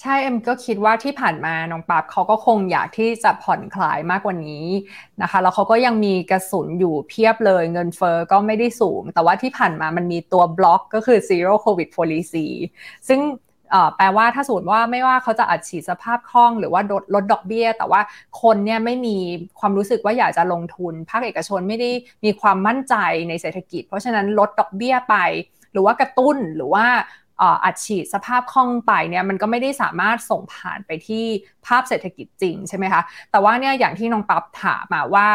[0.00, 4.66] ใช่เอ็มก็คิดว่าที่ผ่านมาน้องปั๊บเขาก็คงอยากที่จะผ่อนคลายมากกว่านี้
[5.22, 12.46] นะคะแล้วเขาก็ยังมีกระสุนอยู่เพียบเลยเงินเฟอ้อก็ไม่ได้สูง แต่ว่าที่ผ่านมามันมีตัวบล็อกก็คือ zero covid policy
[13.08, 13.20] ซึ่ง
[13.96, 18.00] แปลว่าถ้าสมมติว่าไม่ว่าเขาจะอัดฉีดสภาพคล่องหรือว่าลดลดดอกเบี้ย แต่ว่า
[18.42, 19.16] คนเนี่ยไม่มี
[19.60, 21.90] ความรู้สึกว่าอยากจะลงทุน ภาคเอกชนไม่ได้
[22.24, 22.94] มีความมั่นใจ
[23.28, 25.16] ในเศรษฐกิจ เพราะฉะนั้นลดดอกเบี้ยไป
[25.72, 26.86] หรือว่ากระตุ้นหรือว่า
[27.64, 31.24] อัดฉีดสภาพคล่องไปเนี่ยมันก็ไม่ได้สามารถส่งผ่านไปที่
[31.66, 35.26] ภาพเศรษฐกิจจริงใช่ไหมคะแต่ว่าเนี่ยอย่างที่น้องปั๊บถามมาว่า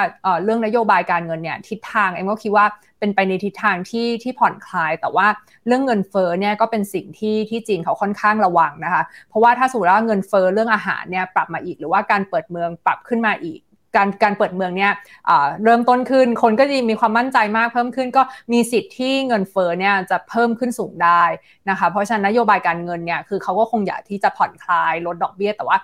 [0.44, 2.66] เรื่องนโยบายการเงินเนี่ยทิศทางเอ็มก็คิดว่า
[3.00, 5.28] เป็นไปในทิศทางที่ที่ผ่อนคลาย แต่ว่า
[5.68, 13.60] เรื่องเงินเฟ้อเนี่ยก็เป็นสิ่งที่ที่จีนเขาค่อนข้างระวังนะคะ เพราะว่าถ้าสมมติว่าเงินเฟ้อเรื่องอาหารเนี่ยปรับมาอีก หรือว่าการเปิดเมืองปรับขึ้นมาอีก
[13.96, 14.92] การการเปิดเมืองเนี่ย
[15.64, 18.22] เริ่มต้นขึ้น คนก็จะมีความมั่นใจมากเพิ่มขึ้น ก็
[18.54, 21.24] มีสิทธิ์ที่เงินเฟ้อเนี่ยจะเพิ่มขึ้นสูงได้
[21.70, 25.78] นะคะ เพราะฉะนั้นนโยบายการเงินเนี่ยคือเขาก็คงอยากที่จะผ่อนคลายลดดอกเบี้ยแต่ว่า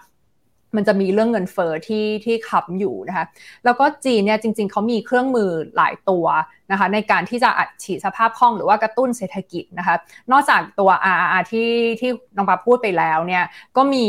[0.75, 3.25] มันจะมีเรื่องเงินเฟอ้อที่ที่ขับอยู่นะคะ
[3.65, 6.25] แล้วก็จีนเนี่ยจริง ๆเขามีเครื่องมือหลายตัว
[6.71, 9.95] นะคะในการที่จะอัดฉีดสภาพคล่องหรือว่ากระตุ้นเศรษฐกิจนะคะ
[10.31, 13.43] นอกจากตัว RRR ที่ที่น้องปาพูดไปแล้วเนี่ย
[13.77, 14.05] ก็มี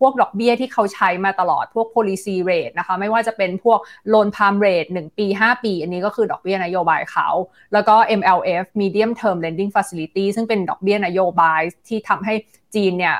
[0.00, 3.80] พวกดอกเบี้ยที่เขาใช้มาตลอดพวก policy rate นะคะไม่ว่าจะเป็นพวก
[4.12, 7.28] loan palm rate 1 ปี 5 ปี อันนี้ก็คือดอกเบี้ยนโยบายเขา
[7.72, 12.34] แล้วก็ MLF medium term lending facility ซึ่งเป็นดอกเบี้ยนโยบายที่ทำให้
[12.74, 13.16] จีนเนี่ย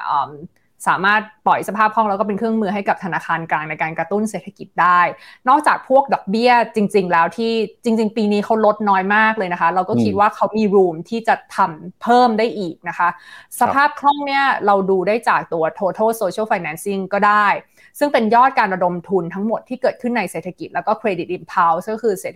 [0.86, 5.00] สามารถปล่อยสภาพคล่องแล้วก็เป็นเครื่องมือให้กับธนาคารกลางในการกระตุ้นเศรษฐกิจได้
[5.48, 7.52] นอกจากพวกดอกเบี้ยจริง ๆ แล้วที่
[7.84, 13.08] จริง ๆ ปีนี้เขาลดน้อยมากเลยนะคะ เราก็คิดว่าเขามีรูมที่จะทำเพิ่มได้อีกนะคะ
[13.60, 17.46] สภาพคล่องเนี่ยเราดูได้จากตัว total social financing ก็ได้
[17.98, 22.34] ซึ่งเป็นยอดการระดมทุนทั้งหมดที่เกิดขึ้นในเศรษฐกิจแล้วก็ credit impulse ก็คือเศรษ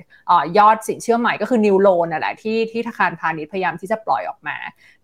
[0.59, 4.57] ยอดสินเชื่อใหม่ก็คือ new loan นั่นแหละที่ที่ธนาคารพาณิชย์พยายามที่จะปล่อยออกมา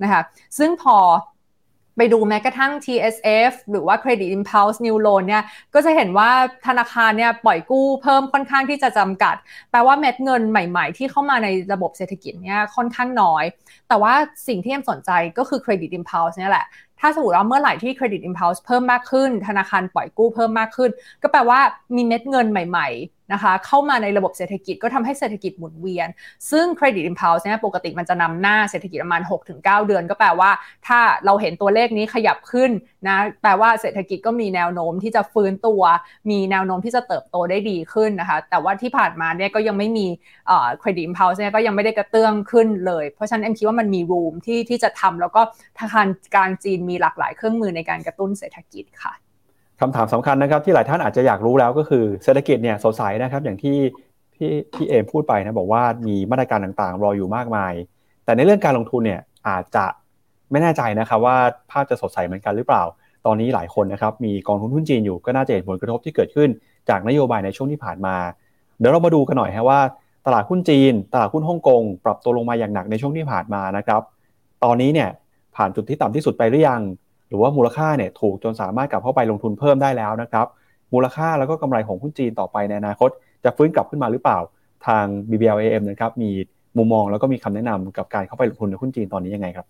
[0.03, 0.23] นะคะ
[0.59, 0.97] ซึ่งพอ
[1.99, 5.43] ไปดูแม้กระทั่ง TSF หรือว่า Credit Impulse New Loan เนี่ย
[5.75, 6.31] ก็จะเห็นว่า
[6.67, 9.37] ธนาคารเนี่ยปล่อยกู้เพิ่มค่อนข้างที่จะจำกัด
[9.71, 13.45] แปลว่าเม็ดเงินใหม่ๆ ที่เข้ามาในระบบเศรษฐกิจเนี่ยค่อนข้างน้อย
[13.89, 14.13] แต่ว่า
[14.49, 16.67] สิ่งที่เอ็มสนใจก็คือ Credit Impulse เนี่ยแหละ
[17.01, 20.91] ถ้าสมมติว่าเมื่อไหร่ที่ Credit Impulse เพิ่มมากขึ้น ธนาคารปล่อยกู้เพิ่มมากขึ้น
[21.23, 21.61] ก็แปลว่า
[21.97, 26.09] มีเม็ดเงินใหม่ ๆ นะคะเข้ามาในระบบเศรษฐกิจก็ทำให้เศรษฐกิจหมุนเวียน
[26.51, 30.51] ซึ่ง Credit Impulse เนี่ยปกติมันจะนำหน้าเศรษฐกิจประมาณ 6-9 เดือน ก็แปลว่า
[30.87, 32.71] ถ้าเราเห็นตัวเลขนี้ขยับขึ้น
[33.09, 35.83] นะแปลว่าเศรษฐกิจก็มีแนวโน้มที่จะฟื้นตัว
[36.31, 40.07] มีแนวโน้มที่จะเติบโตได้ดีขึ้นนะคะ แต่ว่าที่ผ่านมาเนี่ยก็ยังไม่มี
[40.83, 45.43] Credit Impulse เนี่ยก็ยังไม่ได้กระเตื้องขึ้นเลย เพราะฉะนั้นเอ็มคิดว่ามันมีรูมที่ที่จะทำแล้วก็
[45.79, 49.15] ธนาคารกลางจีนมีหลากหลายเครื่องมือในการกระตุ้นเศรษฐกิจค่ะ
[49.81, 53.77] คำถามสำคัญนะครับที่หลายท่านอาจจะอยากรู้แล้วก็คือเศรษฐกิจเนี่ยสดใสนะครับ อย่างที่
[54.35, 57.73] พี่พี่เอมพูดไปนะบอกว่ามีมาตรการต่างๆ รออยู่มากมาย
[58.25, 59.87] แต่ในเรื่องการลงทุนเนี่ยอาจจะ
[60.51, 61.37] ไม่แน่ใจนะครับว่า
[61.71, 62.83] ภาพจะสดใสเหมือนกันหรือเปล่า
[63.27, 66.49] ตอนนี้หลายคนนะครับมีกองทุนหุ้นจีนอยู่ก็น่าจะเห็นผลกระทบที่เกิดขึ้น
[66.89, 68.17] จากนโยบายในช่วงที่ผ่านมา
[68.79, 69.81] เดี๋ยวเรามาดูกันหน่อยฮะว่า
[70.27, 74.03] ตลาดหุ้นจีน ตลาดหุ้นฮ่องกงปรับตัวลงมาอย่างหนักในช่วงที่ผ่านมานะครับ
[74.65, 75.09] ตอนนี้เนี่ย
[75.57, 76.81] ผ่านจุดที่ต่ำที่สุดไปหรือยัง
[77.29, 80.47] หรือว่ามูลค่าเนี่ยถูกจนสามารถกลับเข้าไปลงทุนเพิ่มได้แล้วนะครับ
[80.95, 83.11] มูลค่าแล้วก็กำไรของหุ้นจีนต่อไปในอนาคต
[83.45, 84.39] จะฟื้นกลับขึ้นมาหรือเปล่า
[84.87, 86.31] ทาง BBLAM นะครับมี
[86.79, 89.67] มุมมองแล้วก็มีคำแนะนำกับการเข้าไปลงทุนในหุ้นจีนตอนนี้ยังไงครับ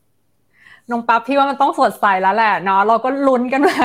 [0.90, 3.76] น้องปั๊บพี่ว่ามันต้องสดใสแล้วแหละเนาะเราก็ลุ้นกันมา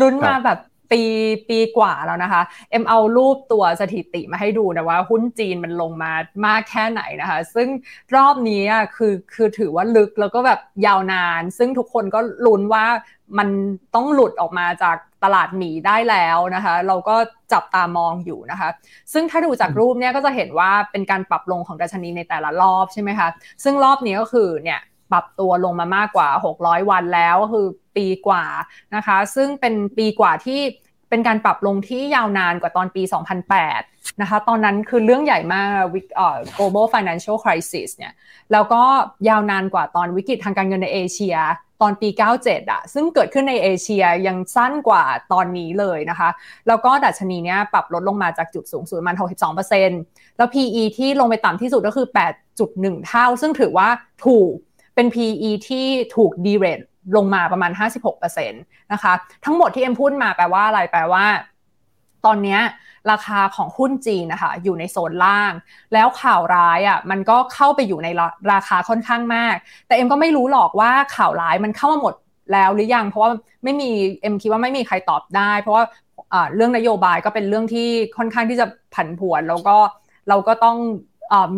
[0.00, 0.58] ลุ้นมาแบบ
[0.90, 1.02] ปี
[1.48, 6.12] ปีกว่าแล้วนะคะ เอ็มเอารูปตัวสถิติมาให้ดูนะว่าหุ้นจีนมันลงมา
[6.46, 7.68] มากแค่ไหนนะคะ ซึ่ง
[8.14, 8.62] รอบนี้
[8.96, 12.84] คือคือถือว่าลึกแล้วก็แบบยาวนาน ซึ่งทุกคนก็ลุ้นว่า
[13.38, 13.48] มัน
[13.94, 17.16] ต้องหลุดออกมาจากตลาดหมีได้แล้วนะคะ เราก็
[17.52, 18.68] จับตามองอยู่นะคะ
[19.12, 23.28] ซึ่งถ้าดูจากรูปเนี้ยก็จะเห็นว่าเป็นการปรับลงของดัชนีในแต่ละรอบใช่ไหมคะ
[23.64, 24.80] ซึ่งรอบนี้ก็คือเนี่ย
[25.12, 26.28] ปรับตัวลงมามากกว่า
[26.60, 27.66] 600 วันแล้วก็คือ
[27.98, 28.44] ปีกว่า
[28.94, 30.60] นะคะ ซึ่งเป็นปีกว่าที่
[31.10, 33.02] เป็นการปรับลงที่ยาวนานกว่าตอนปี
[33.62, 38.12] 2008 นะคะ ตอนนั้นคือเรื่องใหญ่มากวิกเอ่อ global financial crisis เนี่ย
[38.52, 38.82] แล้วก็
[39.28, 41.36] ยาวนานกว่าตอนวิกฤตทางการเงินในเอเชีย
[41.82, 42.08] ตอนปี
[42.40, 46.30] 97อะซึ่งเกิดขึ้นในเอเชียยังสั้นกว่าตอนนี้เลยนะคะ
[46.68, 49.16] แล้วก็ดัชนีเนี้ยปรับลดลงมาจากจุดสูงสุดมัน
[49.76, 52.06] 62%แล้ว PE ที่ลงไปต่ำที่สุดก็คือ
[52.56, 53.88] 8.1 เท่า ซึ่งถือว่า
[54.26, 54.52] ถูก
[54.94, 56.80] เป็น PE ที่ถูกดีเรท
[57.16, 57.70] ลงมาประมาณ
[58.16, 59.12] 56%นะคะ
[59.44, 61.24] ทั้งหมดที่เอ็มพูดมาแปลว่าอะไรแปลว่า
[62.26, 62.58] ตอนนี้
[63.10, 65.52] ราคาของหุ้นจีนนะคะอยู่ในโซนล่าง
[65.92, 68.08] แล้วข่าวร้ายอะ่ะมันก็เข้าไปอยู่ใน
[68.52, 69.54] ราคาค่อนข้างมาก
[69.86, 72.14] แต่เอ็มก็ไม่รู้หรอกว่าข่าวร้ายมันเข้ามาหมด
[72.52, 73.30] แล้วหรือยังเพราะว่า
[73.64, 73.90] ไม่มี
[74.22, 75.84] เอ็มคิดว่าไม่มีใครตอบได้ เพราะว่า
[76.54, 79.76] เรื่องนโยบายก็เป็นเรื่องที่ค่อนข้างที่จะผันผวนแล้วก็
[80.28, 80.76] เราก็ต้อง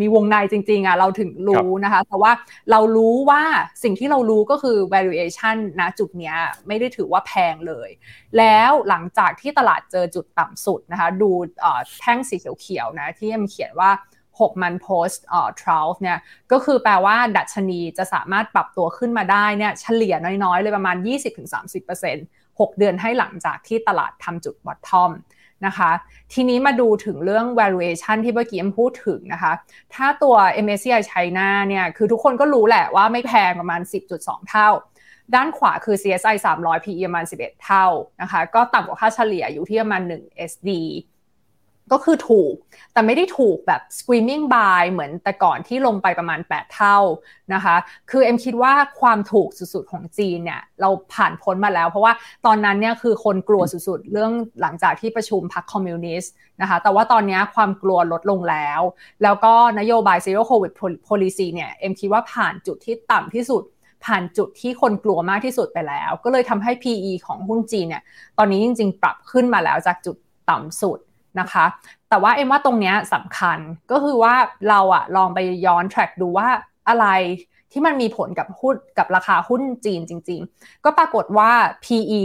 [0.00, 2.32] มีวงในจริงๆอะเราถึงรู้นะคะแต่ว่า
[2.70, 3.42] เรารู้ว่า
[3.82, 7.88] สิ่งที่เรารู้ก็คือ valuation นะจุดเนี้ยไม่ได้ถือว่าแพงเลย
[8.38, 11.30] แล้วหลังจากที่ตลาดเจอจุดต่ำสุดนะคะดู
[12.00, 13.90] แท่งสีเขียวๆนะที่มันเขียนว่า
[14.38, 16.18] 6 มัน post เอ่อ trial เนี่ย
[16.52, 20.14] ก็คือแปลว่าดัชนีจะสามารถปรับตัวขึ้นมาได้เนี่ยเฉลี่ย
[20.44, 20.96] น้อยๆ เลยประมาณ
[21.78, 25.10] 20-30% 6 เดือนให้หลังจากที่ตลาดทำจุด bottom
[25.66, 25.90] นะคะ
[26.32, 29.52] ทีนี้มาดูถึงเรื่อง valuation ที่เมื่อกี้เอ็มพูดถึงนะคะ
[29.94, 30.34] ถ้าตัว
[30.64, 33.80] MSCI China เนี่ย คือทุกคนก็รู้แหละว่าไม่แพงประมาณ
[34.16, 34.68] 10.2 เท่า
[35.34, 37.86] ด้านขวาคือ CSI 300 PE ประมาณ 11 เท่า
[38.22, 40.70] นะคะ ก็ต่ำกว่าค่าเฉลี่ยอยู่ที่ประมาณ 1 SD
[41.93, 42.55] ก็คือถูก
[42.93, 46.99] แต่ไม่ได้ถูกแบบ screaming buy เหมือนแต่ก่อนที่ลงไปประมาณ 8 เท่า
[47.55, 47.76] นะคะ
[48.11, 52.12] คือเอ็มคิดว่าความถูกสุดๆของจีนเนี่ยเราผ่านพ้นมาแล้ว เพราะว่า
[52.47, 58.80] ตอนนั้นเนี่ยคือคนกลัวสุดๆ เรื่องหลังจากที่ประชุมพรรคคอมมิวนิสต์นะคะ แต่ว่าตอนนี้ความกลัวลดลงแล้ว
[59.22, 60.72] แล้วก็นโยบาย zero covid
[61.09, 63.64] policy เนี่ยเอ็มคิดว่าผ่านจุดที่ต่ำที่สุด
[64.05, 68.03] ผ่านจุดที่คนกลัวมากที่สุดไปแล้ว ก็เลยทำให้ PE ของหุ้นจีนเนี่ย
[68.38, 70.16] ตอนนี้จริง ๆ ปรับขึ้นมาแล้วจากจุด
[70.51, 70.99] ต่ำสุด
[71.41, 71.64] นะคะ
[72.09, 73.59] แต่ว่าเอ็มว่าตรงนี้สำคัญ
[73.91, 74.35] ก็คือว่า
[74.68, 76.49] เราอะลองไปย้อน track ดูว่า
[76.89, 77.07] อะไร
[77.72, 81.51] ที่มันมีผลกับหุ้นกับราคาหุ้นจีนจริง ๆ ก็ปรากฏว่า
[81.85, 82.22] PE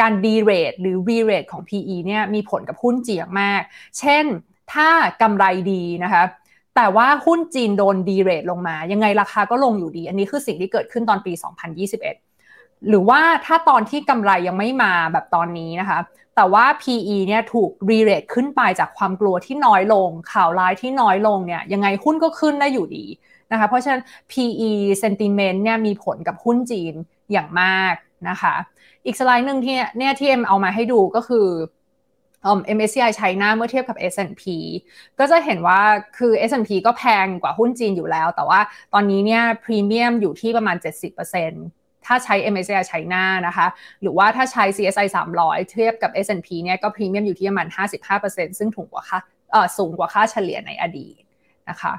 [0.00, 3.62] การ D rate หรือ V rate ของ PE เนี่ยมีผลกับหุ้นจีนมาก
[3.98, 4.24] เช่น
[4.72, 4.88] ถ้า
[5.22, 6.24] กำไรดีนะคะ
[6.76, 11.32] แต่ว่าหุ้นจีนโดนดีเรทลงมา ยังไงราคาก็ลงอยู่ดี อันนี้คือสิ่งที่เกิดขึ้นตอนปี
[11.82, 12.25] 2021
[12.88, 15.98] หรือว่าถ้าตอนที่กำไรยังไม่มาแบบตอนนี้นะคะ
[16.36, 23.04] แต่ว่า PE เนี่ยถูก re-rate ขึ้นไปจากความกลัวที่น้อยลง ข่าวร้ายที่น้อยลงเนี่ยยังไงหุ้นก็ขึ้นได้อยู่ดี
[23.52, 24.70] นะคะเพราะฉะนั้น PE
[25.02, 26.94] sentiment เนี่ยมีผลกับหุ้นจีน
[27.32, 27.94] อย่างมาก
[28.28, 28.54] นะคะ
[29.06, 31.48] อีกสไลด์หนึ่งที่เนี่ยที่เอ็มเอามาให้ดูก็คือ
[32.76, 34.42] MSCI China เมื่อเทียบกับ S&P
[35.18, 35.80] ก็จะเห็นว่า
[36.18, 38.60] คือ S&P ก็แพงกว่าหุ้นจีนอยู่แล้ว แต่ว่า
[38.94, 40.76] ตอนนี้เนี่ยพรีเมียมอยู่ที่ประมาณ
[41.24, 41.75] 70%
[42.06, 43.66] ถ้าใช้ MSCI China นะคะ
[44.02, 45.06] หรือว่าถ้าใช้ CSI
[45.38, 47.68] 300 เทียบกับ S&P เนี่ยก็พรีเมียมอยู่ที่ประมาณ
[48.12, 49.18] 55%ซึ่งถูกกว่าค่า
[49.78, 51.20] สูงกว่าค่าเฉลี่ยในอดีต
[51.70, 51.92] นะคะ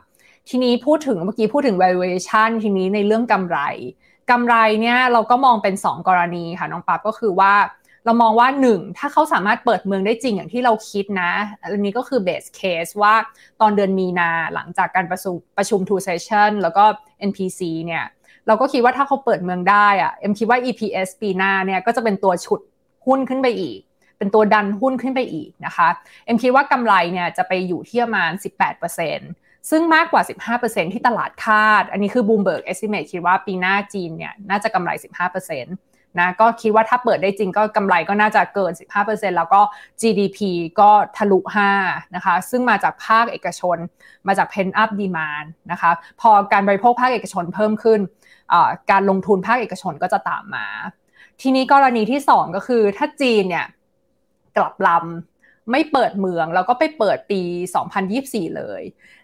[0.49, 3.59] ทีนี้พูดถึงเมื่อกี้พูดถึง valuation ทีนี้ในเรื่องกำไร
[4.31, 7.53] กำไรเนี่ยเราก็มองเป็น 2 กรณีค่ะน้องปั๊บก็คือว่า
[8.05, 11.31] เรามองว่า 1 ถ้าเขาสามารถเปิดเมืองได้จริงอย่างที่เราคิดนะ
[11.61, 13.13] อันนี้ก็คือ base case ว่า
[13.61, 16.83] ตอนเดือนมีนาหลังจากการประชุมประชุม two session แล้วก็
[17.29, 18.03] NPC เนี่ย
[18.47, 22.61] เราก็คิดว่าถ้าเขาเปิดเมืองได้อะเอ็มคิดว่า EPS ปีหน้าเนี่ยก็จะเป็นตัวฉุด
[23.05, 23.79] หุ้นขึ้นไปอีก
[24.17, 25.87] เป็นตัวดันหุ้นขึ้นไปอีกนะคะ
[26.25, 28.31] เอ็มคิดว่ากำไรเนี่ยจะไปอยู่ที่ประมาณ
[29.01, 30.21] 18%ซึ่งมากกว่า
[30.59, 34.91] 15%ที่ตลาดคาด อันนี้คือ Bloomberg estimate คิดว่าปีหน้าจีนเนี่ยน่าจะกำไร
[35.29, 35.63] 15%
[36.19, 38.71] นะก็คิดว่าถ้าเปิดได้จริงก็กำไรก็น่าจะเกิน
[39.03, 39.61] 15%แล้วก็
[40.01, 40.39] GDP
[40.79, 41.39] ก็ทะลุ
[41.77, 43.77] 5 นะคะ ซึ่งมาจากภาคเอกชน
[44.27, 45.91] มาจาก pent up demand นะคะ
[46.21, 47.99] พอการบริโภคภาคเอกชนเพิ่มขึ้น
[48.91, 50.67] การลงทุนภาคเอกชนก็จะตามมา
[51.41, 53.67] ทีนี้กรณีที่ 2 ก็คือถ้าจีนเนี่ย
[54.57, 57.41] กลับลำไม่เปิดเมือง แล้วก็ไปเปิดปี
[57.99, 58.81] 2024 เลย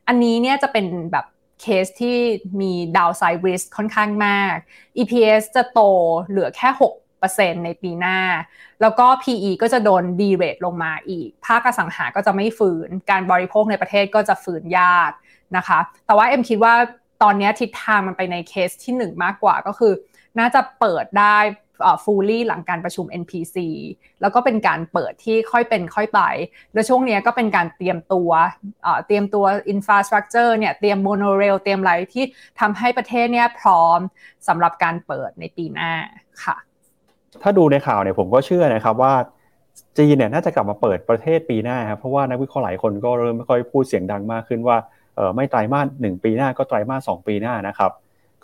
[0.07, 1.25] อันนี้เนี่ยจะเป็นแบบ
[1.61, 2.17] เคสที่
[2.61, 4.55] มีดาวไซด์ริสค่อนข้างมาก
[4.97, 5.79] EPS จะโต
[6.29, 6.69] เหลือแค่
[7.17, 8.19] 6%ในปีหน้า
[8.81, 15.11] แล้วก็ PE ก็จะโดนดีเรทลงมาอีก ภาคอสังหาก็จะไม่ฝืน การบริโภคในประเทศก็จะฝืนยาก
[15.57, 16.73] นะคะ แต่ว่าเอ็มคิดว่า
[17.23, 19.93] ตอนนี้ทิศทางมันไปในเคสที่ 1 มากกว่าก็คือ
[20.39, 21.37] น่าจะเปิดได้
[22.03, 23.57] fully หลังการประชุม NPC
[24.21, 26.21] แล้วก็เป็นการเปิดที่ค่อยเป็นค่อยไป
[26.73, 28.31] แล้วช่วงนี้ก็เป็นการเตรียมตัว
[29.07, 32.23] เตรียมตัว infrastructure เนี่ยเตรียมโมโนเรลเตรียมอะไรที่
[32.59, 33.99] ทำให้ประเทศเนี่ยพร้อม
[34.47, 35.91] สำหรับการเปิดในปีหน้า
[36.43, 36.55] ค่ะ
[37.43, 39.13] ถ้าดูในข่าวเนี่ยผมก็เชื่อนะครับว่า
[39.97, 44.77] จีนเนี่ยน่าจะกลับมาเปิดประเทศปีหน้าครับเพราะว่านักวิเคราะห์หลายคนก็เริ่มไม่ค่อยพูดเสียงดังมากขึ้นว่า
[45.35, 47.91] ไม่ไตรมาสหนึ่งปีหน้าก็ไตรมาสสองปีหน้านะครับ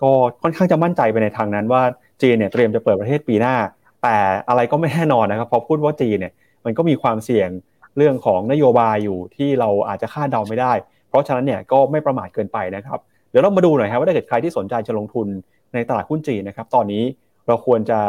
[0.01, 0.11] ก็
[0.43, 1.82] ค่อนข้างจะมั่นใจไปในทางนั้นว่า
[2.22, 3.55] จีนเนี่ยเตรียมจะเปิดประเทศปีหน้า
[4.03, 4.17] แต่
[4.49, 6.34] อะไรก็ไม่แน่นอนนะครับพอพูดว่าจีนเนี่ย
[6.65, 7.49] มันก็มีความเสี่ยง
[7.97, 10.74] เรื่องของนโยบายอยู่ที่เราอาจจะคาดเดาไม่ได้
[11.09, 12.99] เพราะฉะนั้นเนี่ยก็ไม่ประมาทเกินไปนะครับ
[13.30, 15.28] เดี๋ยวเรามาดูหน่อยครับว่าถ้าเกิดใครที่สนใจจะลงทุน
[15.74, 17.03] ในตลาดหุ้นจีนนะครับตอนนี้
[17.47, 17.99] เราควรจะ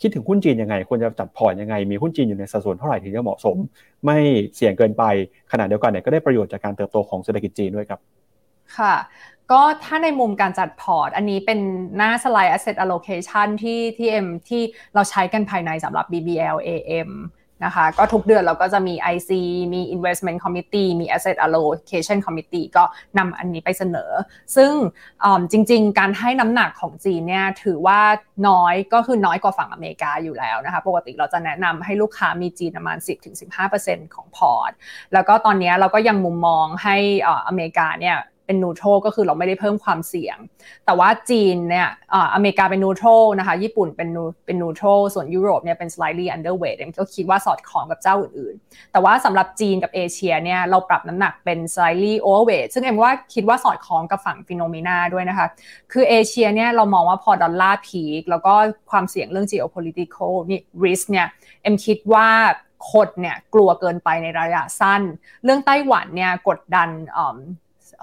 [0.00, 3.56] คิดถึงหุ้นจีนยังไงควรจะจัดพอร์ตยังไง มีหุ้นจีนอยู่ในสัดส่วนเท่าไหร่ถึงจะเหมาะสม
[4.04, 4.18] ไม่
[4.54, 5.04] เสี่ยงเกินไป
[5.52, 8.00] ขณะเดียวกันเนี่ยก็ได้ประโยชน์จากการเติบโตของเศรษฐกิจจีนด้วยครับ
[8.76, 8.94] ค่ะ
[9.50, 11.60] ก็ถ้าในมุมการจัดพอร์ต อันนี้เป็น
[11.96, 14.62] หน้าสไลด์ asset allocation ที่ที่เอ็มที่
[14.94, 17.10] เราใช้กันภายในสำหรับ BBL AM
[17.64, 19.30] นะคะ ก็ทุกเดือนเราก็จะมี IC
[19.74, 22.84] มี investment committee มี asset allocation committee ก็
[23.18, 24.10] นำอันนี้ไปเสนอ
[24.56, 24.72] ซึ่ง
[25.50, 28.00] จริง ๆ การให้น้ำหนักของจีนเนี่ยถือว่า
[28.48, 32.98] น้อยก็คือน้อยกว่าฝั่งอเมริกาอยู่แล้วนะคะ ปกติเราจะแนะนำให้ลูกค้ามีจีนประมาณ
[33.56, 34.72] 10-15%ของพอร์ต
[35.12, 36.96] แล้วก็ตอนนี้เราก็ยังมุมมองให้
[37.48, 38.18] อเมริกาเนี่ย
[38.50, 40.36] เป็น neutral ก็คือเราไม่ได้เพิ่มความเสี่ยง
[40.86, 41.88] แต่ว่าจีนเนี่ย
[42.34, 44.08] อเมริกาเป็น neutral นะคะญี่ปุ่นเป็น
[44.46, 55.46] เป็น neutral ส่วนยุโรปเนี่ยเป็น slightly underweight ก็คิดว่าสอดคล้องกับเจ้าอื่นๆ แต่ว่าสำหรับจีนกับเอเชียเนี่ยเราปรับน้ำหนักเป็น slightly overweight ซึ่งเอ็มว่าคิดว่าสอดคล้องกับฝั่ง Finnomena ด้วยนะคะ
[55.92, 58.54] คือเอเชียเนี่ยเรามองว่าพอดอลลาร์ peak แล้วก็
[58.90, 61.26] ความเสี่ยงเรื่อง geopolitical นี่ risk เนี่ย
[61.62, 62.28] เอ็มคิดว่า
[62.92, 65.02] คนเนี่ยกลัวเกินไปในระยะสั้น
[65.44, 66.88] เรื่องไต้หวันเนี่ยกดดัน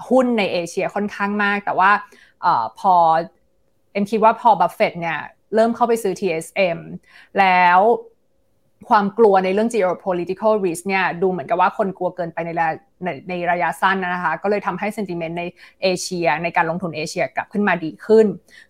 [0.08, 1.90] หุ้นในเอเชียค่อนข้างมาก แต่ว่า
[2.78, 2.94] พอ
[3.92, 5.18] เอ็มคิดว่าพอบัฟเฟตเนี่ย
[5.54, 6.78] เริ่มเข้าไปซื้อ TSM
[7.38, 7.80] แล้ว
[8.88, 12.68] ความกลัวในเรื่อง geopolitical risk เนี่ยดูเหมือนกับว่าคนกลัวเกินไปในระ
[13.04, 15.44] ในในระยะสั้นนะคะ ก็เลยทำให้ sentiment ใน
[15.82, 18.26] เอเชีย ในการลงทุนเอเชียกลับขึ้นมาดีขึ้น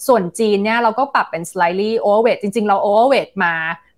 [0.07, 3.55] ส่วนจีนเนี่ยเราก็ปรับเป็น slightly overweight จริง ๆ เรา overweight มา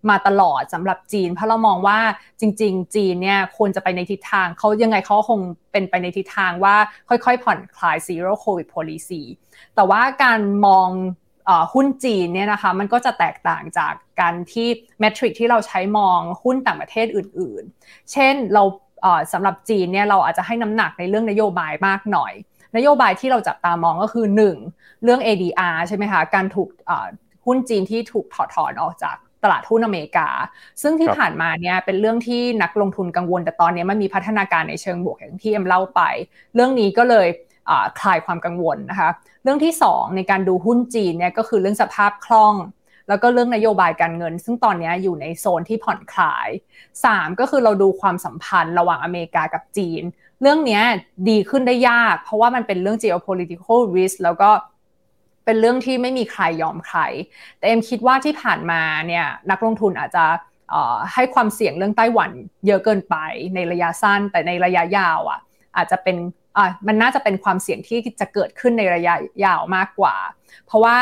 [0.08, 1.98] มาตลอดสำหรับจีน เพราะเรามองว่า
[2.40, 5.40] จริง ๆ จีนเนี่ยควรจะไปในทิศทางเขายังไงเขาคง
[5.72, 6.76] เป็นไปในทิศทางว่า
[7.08, 9.22] ค่อยๆ ผ่อนคลาย zero covid policy
[9.74, 10.88] แต่ว่าการมอง
[11.74, 14.68] หุ้นจีนเนี่ยนะคะมันก็จะแตกต่างจากการที่
[15.00, 18.62] เมทริกที่เราใช้มองหุ้นต่างประเทศอื่นๆ เช่นเรา
[19.32, 22.32] สำหรับจีนเนี่ยเราอาจจะให้น้ำหนักในเรื่องนโยบายมากหน่อย
[22.76, 24.26] นโยบายที่เราจับตามองก็คือ
[24.64, 25.02] 1.
[25.02, 26.68] เรื่อง ADR ใช่ไหมคะการถูก
[27.46, 30.28] หุ้นจีนที่ถูกถอดถอนออกจาก ตลาดหุ้นอเมริกา
[30.82, 36.00] ซึ่งที่ผ่านมาเนี่ยเป็นเรื่องที่นักลงทุนกังวล แต่ตอนนี้มันมีพัฒนาการในเชิงบวกอย่างที่เอ็มเล่าไป
[36.54, 37.28] เรื่องนี้ก็เลย
[38.00, 39.10] คลายความกังวลนะคะ
[39.42, 42.54] เรื่องที่ 2 ในการดูหุ้นจีนเนี่ยก็คือเรื่องสภาพคล่อง
[43.08, 46.48] แล้วก็เรื่องนโยบายการเงิน ซึ่งตอนนี้อยู่ในโซนที่ผ่อนคลาย
[46.94, 50.02] 3 ก็คือเราดูความสัมพันธ์ระหว่างอเมริกากับจีน
[50.42, 50.80] เรื่องนี้
[51.28, 54.50] ดีขึ้นได้ยาก เพราะว่ามันเป็นเรื่อง geopolitical risk แล้วก็
[55.50, 57.00] เป็นเรื่องที่ไม่มีใครยอมใคร
[57.58, 60.24] แต่เอ็มคิดว่าที่ผ่านมาเนี่ยนักลงทุนอาจจะ
[61.14, 62.30] ให้ความเสี่ยงเรื่องไต้หวัน
[62.66, 63.16] เยอะเกินไป
[63.54, 65.40] ในระยะสั้น แต่ในระยะยาวอะ
[65.76, 66.16] อาจจะเป็น
[66.86, 70.16] มันน่าจะเป็นความเสี่ยงที่จะเกิดขึ้นในระยะยาวมากกว่า
[70.66, 70.98] เพราะว่า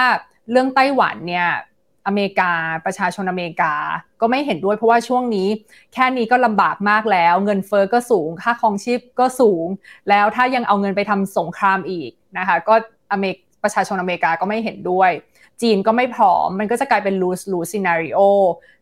[0.51, 1.49] เรื่องไต้หวันเนี่ย
[2.07, 2.53] อเมริกา
[2.87, 3.75] ประชาชนอเมริกา
[4.21, 5.49] ก็ไม่เห็นด้วยเพราะว่าช่วงนี้
[5.95, 9.67] แค่นี้ก็ลำบากมากแล้ว เงินเฟอ้อก็สูง ค่าครองชีพก็สูง
[10.09, 12.75] แล้วถ้ายังเอาเงินไปทำสงครามอีกนะคะก็
[13.13, 15.11] อเมริก ประชาชนอเมริกาก็ไม่เห็นด้วย
[15.63, 18.21] จีนก็ไม่พร้อม มันก็จะกลายเป็น lose lose scenario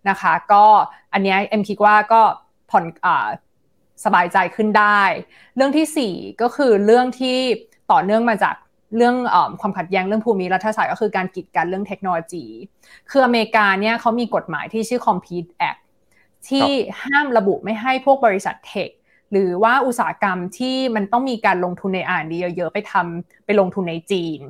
[0.09, 0.65] นะคะ ก็
[1.13, 2.23] อันนี้เอ็มคิดว่าก็
[2.71, 3.09] ผ่อนอ
[4.05, 5.03] สบายใจขึ้นได้
[5.57, 7.39] เรื่องที่ 4 ก็คือเรื่องที่
[7.93, 8.57] ต่อเนื่องมาจาก
[8.97, 12.45] เรื่องอความขัดแย้งเรื่องภูมิรัฐศาสตร์ก็คือการกีดกันเรื่องเทคโนโลยี
[13.11, 15.81] คืออเมริกาเนี่ยเขามีกฎหมายที่ชื่อ Compete Act
[16.49, 16.69] ที่
[17.03, 18.91] ห้ามระบุไม่ให้พวกบริษัทเทค
[19.33, 24.41] หรือว่าอุตสาหกรรมที่มันต้องมีการลงทุนในอ่านดีเยอะๆไปทำไปลงทุนในจีน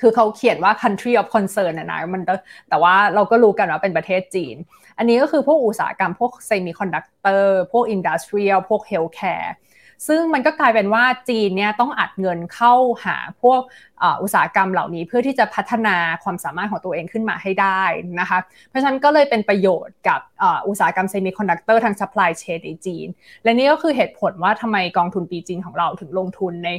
[0.00, 2.22] คือเขาเขียนว่า country of concern นะนะมัน
[2.68, 4.56] แต่ว่าเราก็รู้กันว่าเป็นประเทศจีน
[4.98, 9.50] อันนี้ก็คือพวกอุตสาหกรรมพวก semiconductor พวก industrial พวก healthcare
[10.08, 12.74] ซึ่งมันก็กลายเป็นว่าจีนเนี่ยต้องอัดเงินเข้า
[13.04, 13.60] หาพวก
[14.22, 17.82] อุตสาหกรรมเหล่านี้เพื่อที่จะพัฒนาความสามารถของตัวเองขึ้นมาให้ได้
[18.20, 18.38] นะคะ
[18.68, 20.20] เพราะฉะนั้นก็เลยเป็นประโยชน์กับ
[20.68, 23.06] อุตสาหกรรมเซมิคอนดักเตอร์ทาง supply chain ในจีน
[23.44, 26.70] และนี่ก็คือเหตุผลว่าทำไมกองทุน B-CHINE ของเราถึงลงทุนใน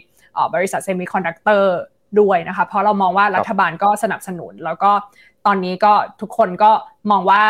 [0.55, 1.75] บริษัทเซมิคอนดักเตอร์
[2.19, 4.91] ด้วยนะคะเพราะเรามองว่ารัฐบาลก็สนับสนุน แล้วก็
[5.45, 6.71] ตอนนี้ก็ทุกคนก็
[7.11, 7.41] มองว่า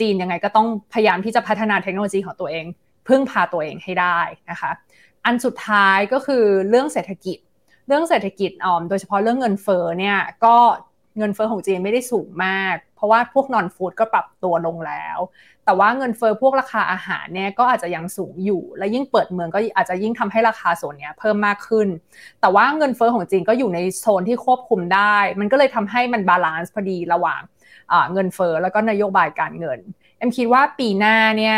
[0.00, 2.64] จีนยังไงก็ต้องพยายามที่จะพัฒนาเทคโนโลยีของตัวเอง
[3.08, 4.18] พึ่งพาตัวเองให้ได้
[4.50, 4.70] นะคะ
[5.24, 7.38] อันสุดท้ายก็คือเรื่องเศรษฐกิจ
[7.88, 10.56] เรื่องเศรษฐกิจเอ่อโดยเฉพาะเรื่องเงินเฟ้อเนี่ยก็
[11.18, 15.18] เงินเฟ้อของจีนไม่ได้สูงมาก เพราะว่าพวก non-food ก็ปรับตัวลงแล้ว
[15.64, 21.88] แต่ว่าเงินเฟ้อพวกราคาอาหารเนี่ยก็อาจจะยังสูงอยู่ และยิ่งเปิดเมืองก็อาจจะยิ่งทำให้ราคาโซนเนี้ยเพิ่มมากขึ้น
[22.40, 27.40] แต่ว่าเงินเฟ้อของจีนก็อยู่ในโซนที่ควบคุมได้ มันก็เลยทำให้มัน balance พอดีระหว่าง
[28.12, 29.78] เงินเฟ้อแล้วก็นโยบายการเงิน
[30.18, 31.56] เอ็มคิดว่าปีหน้าเนี่ย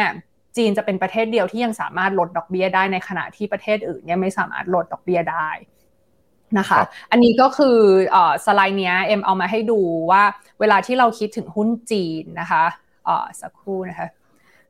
[0.57, 5.49] จีนจะเป็นประเทศเดียวที่ยังสามารถลดดอกเบี้ยได้ในขณะที่ประเทศอื่นเนี่ยไม่สามารถลดดอกเบี้ยได้
[6.59, 6.79] นะคะ
[7.11, 7.79] อันนี้ก็คือ
[8.45, 9.81] สไลด์นี้เอ็มเอามาให้ดู
[10.11, 10.23] ว่า
[10.61, 12.65] เวลาที่เราคิดถึงหุ้นจีนนะคะ
[13.41, 14.09] สักครู่นะคะ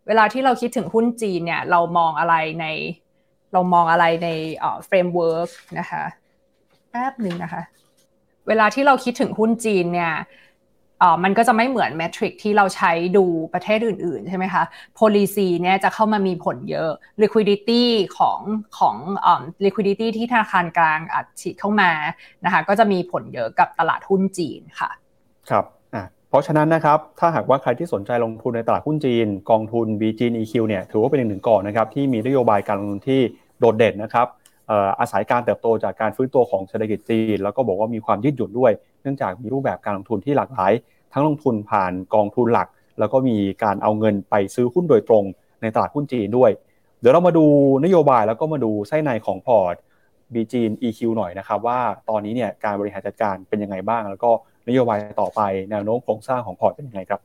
[0.07, 2.67] เวลาที่เราคิดถึงหุ้นจีนเนี่ยเรามองอะไรใน
[3.53, 4.29] เรามองอะไรใน
[4.87, 6.05] framework นะคะ
[6.91, 7.63] แป๊บหนึ่งนะคะ
[8.49, 10.13] เวลาที่เราคิดถึงหุ้นจีนเนี่ย
[11.25, 13.25] มันก็จะไม่เหมือนแมทริกที่เราใช้ดู
[13.55, 14.63] ประเทศอื่น ๆ ใช่ไหมคะ
[14.99, 16.91] policy เนี่ยจะเข้ามามีผลเยอะ
[17.23, 17.83] liquidity
[18.19, 18.41] ของ
[18.79, 18.97] ของ
[19.65, 21.91] liquidity ที่ธนาคารกลางอัดฉีดเข้ามา
[22.45, 24.91] นะคะก็จะมีผลเยอะกับตลาดหุ้นจีนค่ะ
[25.51, 30.09] ครับอะเพราะฉะนั้นนะครับ ถ้าหากว่าใครที่สนใจลงทุนในตลาดหุ้นจีน กองทุน b ี
[30.41, 33.21] EQ เนี่ยถือว่าเป็นหนึ่งก่อนนะครับที่มีนโยบายการลงทุนที่
[33.59, 34.27] โดดเด่นนะครับ
[35.01, 38.73] อาศัยการเติบโตจากการฟื้นตัวของเศรษฐกิจจีน แล้วก็บอกว่ามีความยืดหยุ่นด้วย
[39.03, 40.73] เนื่องจากมีรูปแบบการลงทุนที่หลากหลาย
[41.13, 45.25] ทั้งลงทุนผ่านกองทุนหลัก แล้วก็มีการเอาเงินไปซื้อหุ้นโดยตรง
[45.63, 46.51] ในตลาดหุ้นจีนด้วย
[47.01, 47.45] เดี๋ยวเรามาดู
[47.85, 49.77] นโยบายแล้วก็มาดูไส้ในของพอร์ต
[50.35, 51.79] บีจีน EQ หน่อยนะครับว่า
[52.09, 54.31] ตอนนี้เนี่ยการบริหารจัดการเป็นยังไงบ้าง แล้วก็
[54.69, 55.41] นโยบายต่อไป
[55.71, 57.21] แนวโน้มโครงสร้างของพอร์ตเป็นยังไงครับ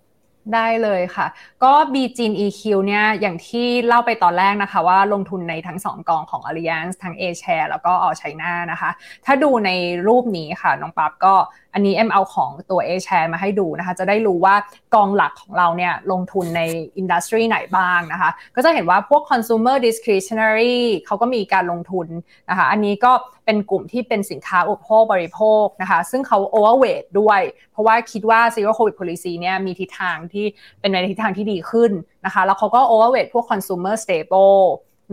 [0.54, 1.28] ได้เลยค่ะ
[1.64, 8.90] ก็ B-CHINE-EQ เนี่ยอย่างที่เล่าไปตอนแรกนะคะว่าลงทุนในทั้งสองกองของ Alliance ทั้ง A share แล้วก็ All China นะคะ
[9.26, 9.70] ถ้าดูใน
[10.08, 11.36] รูปนี้ค่ะ น้องปั๊บก็
[11.78, 14.56] อันนี้เอ็มเอาของตัว A share มาให้ดูนะคะ จะได้รู้ว่า
[14.96, 16.62] กองหลักของเราเนี่ยลงทุนใน
[16.98, 22.08] อินดัสทรีไหนบ้างนะคะ ก็จะเห็นว่าพวก consumer discretionary เขาก็มีการลงทุน
[22.50, 23.12] นะคะ อันนี้ก็
[23.46, 30.46] เป็นกลุ่มที่เป็นสินค้าอุปโภคบริโภคนะคะ ซึ่งเขา overweight ด้วย เพราะว่าคิดว่า zero covid policy เนี่ยมีทิศทางที่
[30.80, 31.92] เป็นในทิศทางที่ดีขึ้น
[32.26, 34.62] นะคะ แล้วเขาก็ overweight พวก consumer staple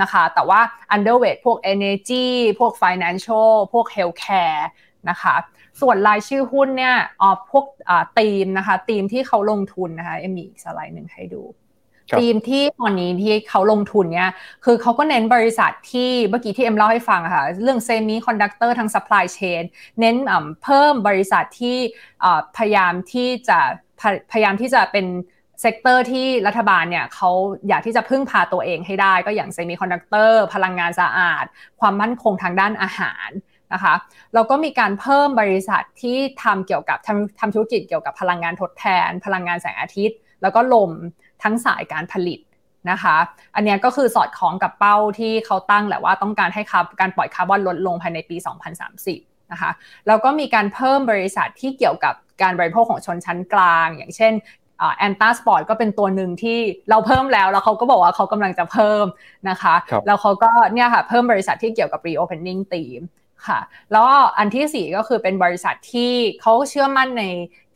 [0.02, 0.60] นะคะ แต่ว่า
[0.94, 2.26] underweight พวก energy
[2.58, 4.62] พวก financial พวก healthcare
[5.10, 5.34] นะคะ
[5.80, 7.66] ส่วนรายชื่อหุ้นเนี่ยอ๋อพวก
[8.18, 11.42] ธีมนะคะธีมที่เขาลงทุนนะคะเอ็มมีอีกสไลด์หนึ่งให้ดู
[12.18, 14.30] ธีมที่ตอนนี้ที่เขาลงทุนเนี่ย
[14.64, 19.62] คือเขาก็เน้นบริษัทที่เมื่อกี้ที่เอ็มเล่าให้ฟังค่ะเรื่องเซมิคอนดักเตอร์ทาง supply chain
[20.00, 20.16] เน้น
[20.62, 21.76] เพิ่มบริษัทที่
[22.56, 23.58] พยายามที่จะ
[24.32, 25.06] พยายามที่จะเป็น
[25.60, 27.30] sector ที่รัฐบาลเนี่ยเขา
[27.68, 31.44] อยากที่จะพึ่งพาตัวเองให้ได้ ก็อย่างเซมิคอนดักเตอร์พลังงานสะอาด
[31.80, 33.28] ความมั่นคงทางด้านอาหาร
[33.74, 33.94] นะคะ
[34.34, 40.90] เราก็มีการเพิ่มบริษัทที่ทำเกี่ยวกับทำทำธุรกิจเกี่ยวกับพลังงานทดแทน พลังงานแสงอาทิตย์ แล้วก็ลม
[41.42, 42.40] ทั้งสายการผลิต
[42.90, 43.16] นะคะ
[43.54, 46.62] อันนี้ก็คือสอดคล้องกับเป้าที่เขาตั้งแหละว่าต้องการให้
[47.00, 48.36] การปล่อยคาร์บอนลดลงภายในปี
[48.94, 49.70] 2030 นะคะ
[50.06, 54.34] แล้วก็มีการเพิ่มบริษัทที่เกี่ยวกับการบริโภคของชนชั้นกลาง อย่างเช่น
[54.98, 56.58] Anta Sports ก็เป็นตัวหนึ่งที่
[56.90, 59.04] เราเพิ่มแล้ว แล้วเขาก็บอกว่าเขากำลังจะเพิ่ม
[59.50, 59.74] นะคะ
[60.06, 63.00] แล้วเขาก็เนี่ยค่ะเพิ่มบริษัทที่เกี่ยวกับ reopening theme
[63.46, 63.60] ค่ะ
[63.92, 64.06] แล้ว
[64.38, 67.24] อันที่ 4 ก็คือเป็นบริษัทที่เขาเชื่อมั่นใน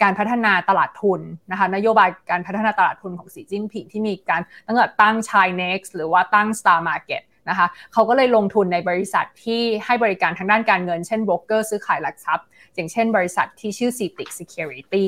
[0.02, 15.06] การพัฒนาตลาดทุนนะคะนโยบายการพัฒนาตลาดทุนของสีจิ้นผิงที่มีการตั้งแต่ตั้ง ChiNext หรือว่าตั้ง Star Market นะคะเขาก็เลยลงทุนในบริษัทที่ให้บริการทางด้านการเงิน เช่นโบรกเกอร์ซื้อขายหลักทรัพย์ อย่างเช่นบริษัทที่ชื่อ CITIC Security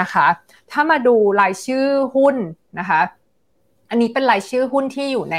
[0.00, 0.26] นะคะ
[0.70, 2.36] ถ้ามาดูรายชื่อหุ้น
[2.78, 3.00] นะคะ
[3.90, 5.36] อันนี้เป็นรายชื่อหุ้นที่อยู่ใน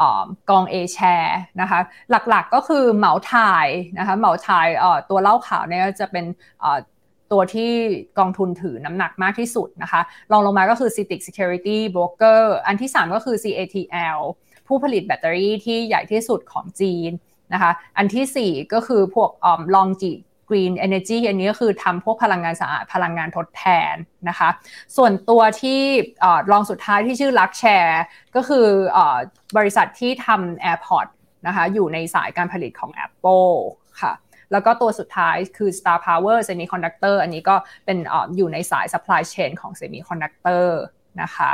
[0.00, 0.02] อ
[0.50, 1.80] กอง A share นะคะ
[2.10, 3.68] หลักๆก็คือเหมาถ่าย
[3.98, 4.68] นะคะเหมาถ่าย
[5.10, 6.24] ตัวเล่าข่าวเนี่ยจะเป็น
[7.32, 7.72] ตัวที่
[8.18, 10.00] กองทุนถือน้ำหนักมากที่สุดนะคะ
[10.32, 14.18] รองลงมาก็คือ CITIC Security Broker อันที่ 3 ก็คือ CATL
[14.66, 17.10] ผู้ผลิตแบตเตอรี่ที่ใหญ่ที่สุดของจีน
[17.52, 19.30] นะคะอันที่ 4 ก็คือพวก
[19.74, 20.12] ลองจี
[20.48, 23.94] Green Energy อันนี้ก็คือทำพวกพลังงานสะอาดพลังงานทดแทน
[24.28, 24.48] นะคะ
[24.96, 25.80] ส่วนตัวที่
[26.50, 28.02] รองสุดท้ายที่ชื่อลักแชร์
[28.36, 28.66] ก็คือ
[29.56, 31.06] บริษัทที่ทำ AirPod
[31.46, 33.54] นะคะอยู่ในสายการผลิตของ Apple
[34.00, 34.12] ค่ะ
[34.52, 40.66] แล้วก็ตัวสุดท้ายคือ Star Power Semiconductor อันนี้ก็เป็นออยู่ในสาย supply chain ของ Semiconductor
[41.22, 41.50] นะคะ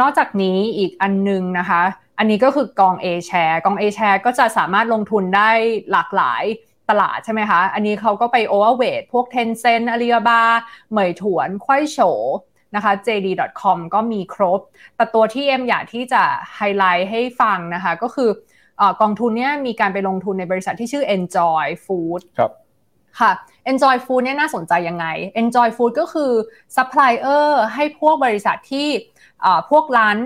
[0.00, 1.82] นอกจากนี้อีกอันนึงนะคะ
[2.18, 5.50] อันนี้ก็คือกอง A share กอง A share ก็จะสามารถลงทุนได้
[5.92, 6.42] หลากหลาย
[6.90, 10.40] ตลาดใช่ไหมคะ อันนี้เขาก็ไปโอเวอร์เวทพวก Tencent Alibaba
[10.90, 11.98] เหมยถวนควายโฉ
[12.74, 14.60] นะคะ JD.com ก็มีครบ
[14.96, 16.22] แต่ตัวที่เอ็มอยากที่จะ
[16.54, 18.30] ไฮไลท์ให้ฟังนะคะ ก็คือ
[19.00, 22.52] กองทุนเนี้ยมีการไปลงทุนในบริษัทที่ชื่อ Enjoy Food ครับ
[23.20, 23.32] ค่ะ
[23.70, 25.06] Enjoy Food เนี่ยน่าสนใจยังไง
[25.42, 26.32] Anjoy Food ก็คือ
[26.76, 28.88] ซัพพลายเออร์ให้พวกบริษัทที่
[29.70, 30.16] พวกร้าน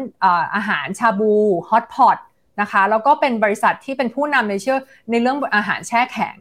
[0.54, 1.32] อาหารชาบู
[1.68, 2.18] hot pot
[2.60, 4.78] นะคะแล้วก็เป็นบริษัทที่เป็นผู้นำในเชื่อ
[5.10, 6.38] ในเรื่องอาหารแช่แข็ง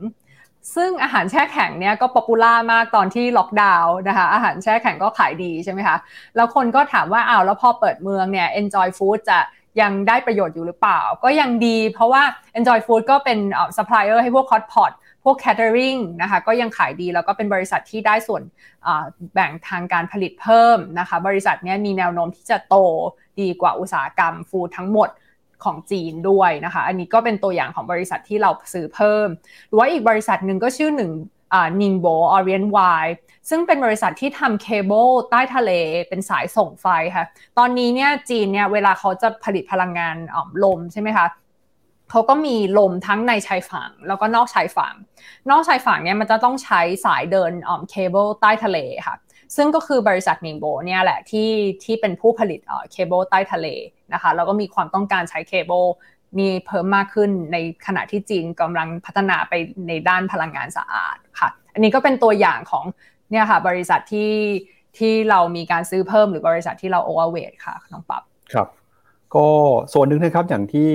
[0.76, 5.97] ซึ่งอาหารแช่แข็งเนี่ยก็ popular มากตอนที่ล็อกดาวน์นะคะอาหารแช่แข็งก็ขายดีใช่ไหมคะ
[6.36, 9.39] แล้วคนก็ถามว่าอ้าวแล้วพอเปิดเมืองเนี่ย Anjoy Food จะ
[9.82, 12.24] ยังได้ประโยชน์อยู่หรือเปล่า ก็ยังดีเพราะว่า
[12.58, 13.39] Anjoy Food ก็เป็น
[13.78, 14.92] ซัพพลายเออร์ให้พวก hot pot
[15.24, 18.41] พวก catering นะคะก็ยังขายดีแล้วก็เป็นบริษัทที่ได้ส่วน
[19.34, 22.76] แบ่งทางการผลิตเพิ่มนะคะบริษัทนี้มีแนวโน้มที่จะโต
[23.41, 25.09] ดีกว่าอุตสาหกรรม food ทั้งหมด
[25.66, 29.28] ของจีนด้วยนะคะ อันนี้ก็เป็นตัวอย่างของบริษัทที่เราซื้อเพิ่ม
[29.68, 31.12] หรือว่าอีกบริษัทหนึ่งก็ชื่อหนึ่ง
[31.82, 32.80] Ningbo Orient Wire
[33.49, 35.72] ซึ่งเป็นบริษัทที่ทำเคเบิลใต้ทะเล
[36.09, 37.26] เป็นสายส่งไฟค่ะ
[37.57, 40.16] ตอนนี้เนี่ยจีนเนี่ยเวลาเขาจะผลิตพลังงาน
[40.64, 41.28] ลมใช่ไหมคะ
[42.09, 44.93] เขาก็มีลมทั้งในชายฝั่งแล้วก็นอกชายฝั่ง
[45.49, 47.51] นอกชายฝั่งเนี่ยมันจะต้องใช้สายเดิน
[47.89, 49.16] เคเบิลใต้ทะเลค่ะ
[49.56, 51.49] ซึ่งก็คือบริษัท Ningbo เนี่ยแหละที่
[51.84, 52.60] ที่เป็นผู้ผลิต
[52.91, 53.68] เคเบิลใต้ทะเล
[54.14, 55.84] นะคะแล้วก็มีความต้องการใช้เคเบิล
[56.39, 59.54] มีเพิ่มมากขึ้นในขณะที่จีนกำลังพัฒนาไป
[59.88, 62.86] ในด้านพลังงานสะอาดค่ะ อันนี้ก็เป็นตัวอย่างของ
[63.32, 64.32] เนี่ยค่ะบริษัทที่
[64.97, 68.24] ที่เรามีการซื้อเพิ่มหรือบริษัทที่เรา overweight ค่ะน้องปั๊บ
[68.54, 68.68] ครับ
[69.36, 69.47] ก็
[69.93, 70.91] ส่วนหนึ่งนะครับอย่างที่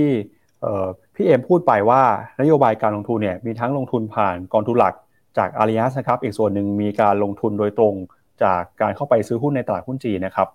[1.14, 2.02] พี่เอ็มพูดไปว่า
[2.40, 4.94] นโยบายการลงทุนเนี่ยมีทั้งลงทุนผ่านกองทุนหลัก
[5.38, 7.94] จากอาริยัสนะครับ อีกส่วนหนึ่งมีการลงทุนโดยตรง
[8.42, 10.48] จากการเข้าไปซื้อหุ้นในตลาดหุ้นจีนนะครับ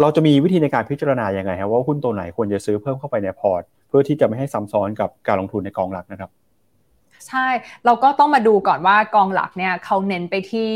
[0.00, 6.30] เราจะมีวิธีในการพิจารณาอย่างไงครับว่าหุ้นตัวไหนควรจะซื้อเพิ่มเข้าไปในพอร์ต เพื่อที่จะไม่ให้ซ้ำซ้อนกับการลงทุนในกองหลักนะครับ
[7.28, 7.46] ใช่
[7.84, 10.72] เราก็ต้องมาดูก่อนว่ากองหลักเนี่ยเขาเน้นไปที่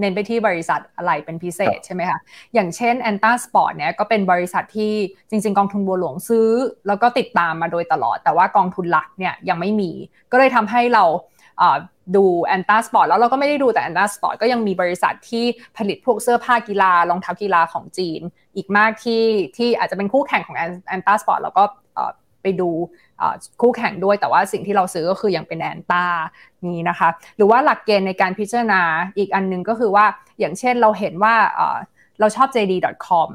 [0.00, 2.18] เน้นไปที่บริษัทอะไรเป็นพิเศษใช่ไหมคะ
[2.54, 4.92] อย่างเช่น a n t a Sport เนี่ยก็เป็นบริษัทที่
[5.30, 6.48] จริง ๆ กองทุนบัวหลวงซื้อ
[6.86, 9.90] แล้วก็ติดตามมาโดยตลอด แต่ว่ากองทุนหลักเนี่ยยังไม่มี
[10.32, 11.04] ก็เลยทำให้เรา
[12.16, 15.44] ดู ANTA Sport แล้วเราก็ไม่ได้ดูแต่ ANTA Sport ก็ยังมีบริษัทที่
[15.76, 18.20] ผลิตพวกเสื้อผ้ากีฬารองเท้ากีฬาของจีน
[18.56, 19.24] อีกมากที่
[19.56, 21.64] ที่อาจจะเป็นคู่แข่งของ ANTA Sport แล้วก็
[22.42, 22.70] ไปดู
[23.60, 26.04] คู่แข่งด้วยแต่ว่าสิ่งที่เราซื้อก็คือยังเป็น ANTA
[26.66, 28.82] นี้นะคะ หรือว่าหลักเกณฑ์ในการพิจารณา
[29.18, 30.06] อีกอันนึงก็คือว่า
[30.38, 31.34] อย่างเช่นเราเห็นว่า
[32.20, 33.30] เราชอบ JD.com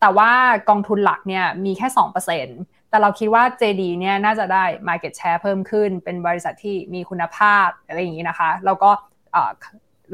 [0.00, 0.30] แต่ว่า
[0.68, 8.90] กองทุนหลักเนี่ยมีแค่ 2% แต่เราคิดว่า JD เนี่ยน่าจะได้ market share เพิ่มขึ้น เป็นบริษัทที่มีคุณภาพอะไรอย่างนี้นะคะ แล้วก็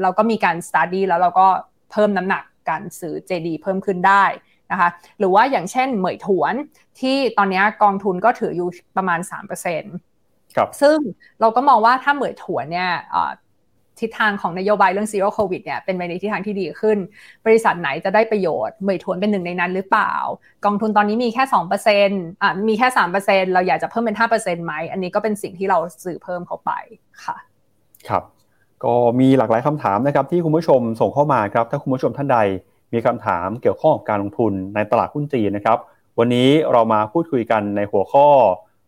[0.01, 1.47] เราก็มีการ study แล้วเราก็
[1.91, 4.23] เพิ่มน้ำหนักการซื้อ JD เพิ่มขึ้นได้
[4.71, 6.53] นะคะ หรือว่าอย่างเช่นเหมยถวน
[6.99, 9.19] ที่ตอนนี้กองทุนก็ถืออยู่ประมาณ
[9.87, 10.97] 3%ครับซึ่ง
[11.41, 12.91] เราก็มองว่าถ้าเหมยถวนเนี่ย
[14.01, 16.97] ทิศทางของนโยบายเรื่องซีโร่โควิดเนี่ยเป็นไปในทิศทางที่ดีขึ้น
[17.45, 20.13] บริษัทไหนจะได้ประโยชน์เหมยถวนเป็นหนึ่งในนั้นหรือเปล่า
[20.65, 22.87] กองทุนตอนนี้มีแค่2%อะมีแค่
[23.21, 26.71] 3%เราอยากจะเพิ่มเป็น 5%ไหม อันนี้ก็เป็นสิ่งที่เราสื่อเพิ่มเข้าไป
[27.25, 27.37] ค่ะ
[28.09, 28.23] ครับ
[28.83, 32.39] ก็มีหลากหลายคำถามนะครับที่คุณผู้ชมส่งเข้ามาครับถ้าคุณผู้ชมท่านใด
[32.93, 35.77] มีคำถามเกี่ยวข้องกับการลงทุนในตลาดหุ้นจีนนะครับ
[36.19, 38.27] วันนี้เรามาพูดคุยกันในหัวข้อ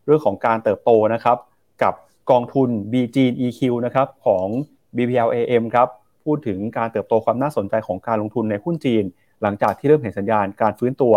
[0.05, 1.37] เรื่องของการเติบโตนะครับ
[1.83, 1.93] กับ
[2.31, 4.47] กองทุน b g EQ นะครับของ
[4.95, 5.87] BPLAM ครับ
[6.25, 9.03] พูดถึงการเติบโตความน่าสนใจของการลงทุนในหุ้นจีน
[9.41, 11.13] หลังจากที่เริ่มเห็นสัญญาณการฟื้นตัว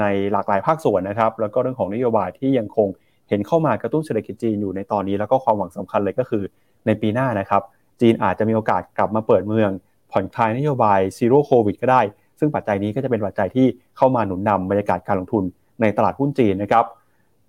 [0.00, 2.88] ในหลากหลายภาคส่วนนะครับ แล้วก็เรื่องของนโยบายที่ยังคง
[3.28, 6.42] เห็นเข้ามากระตุ้นเศรษฐกิจจีนอยู่ในตอนนี้ แล้วก็ความหวังสำคัญเลยก็คือ
[6.86, 7.62] ในปีหน้านะครับ
[8.00, 9.70] จีนอาจจะมีโอกาสกลับมาเปิดเมือง
[10.12, 12.00] ผ่อนคลายนโยบายซีโร่โควิดก็ได้
[12.38, 13.66] ซึ่งปัจจัยนี้ก็จะเป็นปัจจัยที่
[13.96, 15.44] เข้ามาหนุนนำบรรยากาศการลงทุน
[15.80, 16.84] ในตลาดหุ้นจีนนะครับ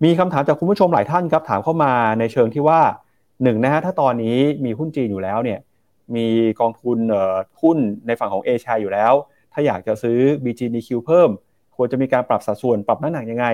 [0.04, 2.80] มีคำถามจากคุณผู้ชมหลายท่านครับถามเข้ามาในเชิงที่ว่า
[3.42, 5.60] หนึ่งนะฮะถ้าตอนนี้มีหุ้นจีนอยู่แล้วเนี่ย
[6.16, 6.26] มี
[6.60, 6.98] กองทุน
[7.62, 9.12] หุ้นในฝั่งของเอชาอยู่แล้ว
[9.52, 11.30] ถ้าอยากจะซื้อ BGDQ เพิ่ม
[11.76, 13.46] ควรจะมีการปรับสัดส่วนปรับน้ำหนักยังไง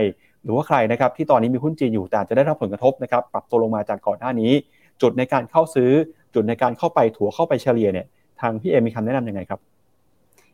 [0.43, 4.53] หรือว่าใครนะครับที่ตอนนี้มีหุ้นจีนอยู่แต่จะได้รับผลกระทบนะครับปรับตัวลงมาจากก่อนหน้านี้
[5.03, 5.91] จุดในการเข้าซื้อ
[6.35, 8.07] จุดในการเข้าไปถัวเข้าไปเฉลี่ยเนี่ย
[8.41, 9.61] ทางพี่เอมีคำแนะนํำยังไงครับ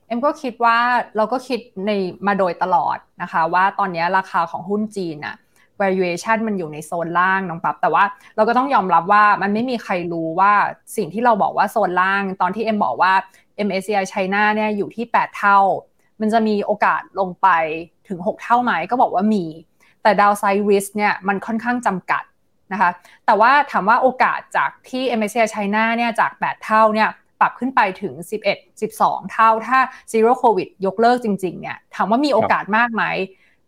[0.07, 0.79] เอ็มก็คิดว่า
[1.17, 1.91] เราก็คิดใน
[2.27, 5.37] มาโดยตลอดนะคะ ว่าตอนนี้ราคาของหุ้นจีนอะ
[5.83, 8.05] valuation มันอยู่ในโซนล่างน้องปับแต่ว่า
[8.37, 10.53] เราก็ต้องยอมรับว่ามันไม่มีใครรู้ว่า
[10.97, 13.13] สิ่งที่เราบอกว่าโซนล่าง ตอนที่เอ็มบอกว่า
[13.67, 15.59] MSCI China เนี่ยอยู่ที่ 8 เท่า
[16.21, 17.49] มันจะมีโอกาสลงไป
[18.09, 19.45] ถึง 6 เท่าไหมก็บอกว่ามี
[20.03, 22.23] แต่ downside risk เนี่ยมันค่อนข้างจำกัด
[22.73, 22.91] นะคะ
[23.27, 27.09] แต่ว่าถามว่าโอกาสจากที่ MSCI China เนี่ยจาก 8 เท่าเนี่ย
[27.41, 28.15] ปรับขึ้นไปถึง
[28.51, 29.79] 11 12 เท่าถ้า
[30.13, 33.05] zero covid ยกเลิกจริงๆเนี่ยถามว่ามีโอกาสมากไหม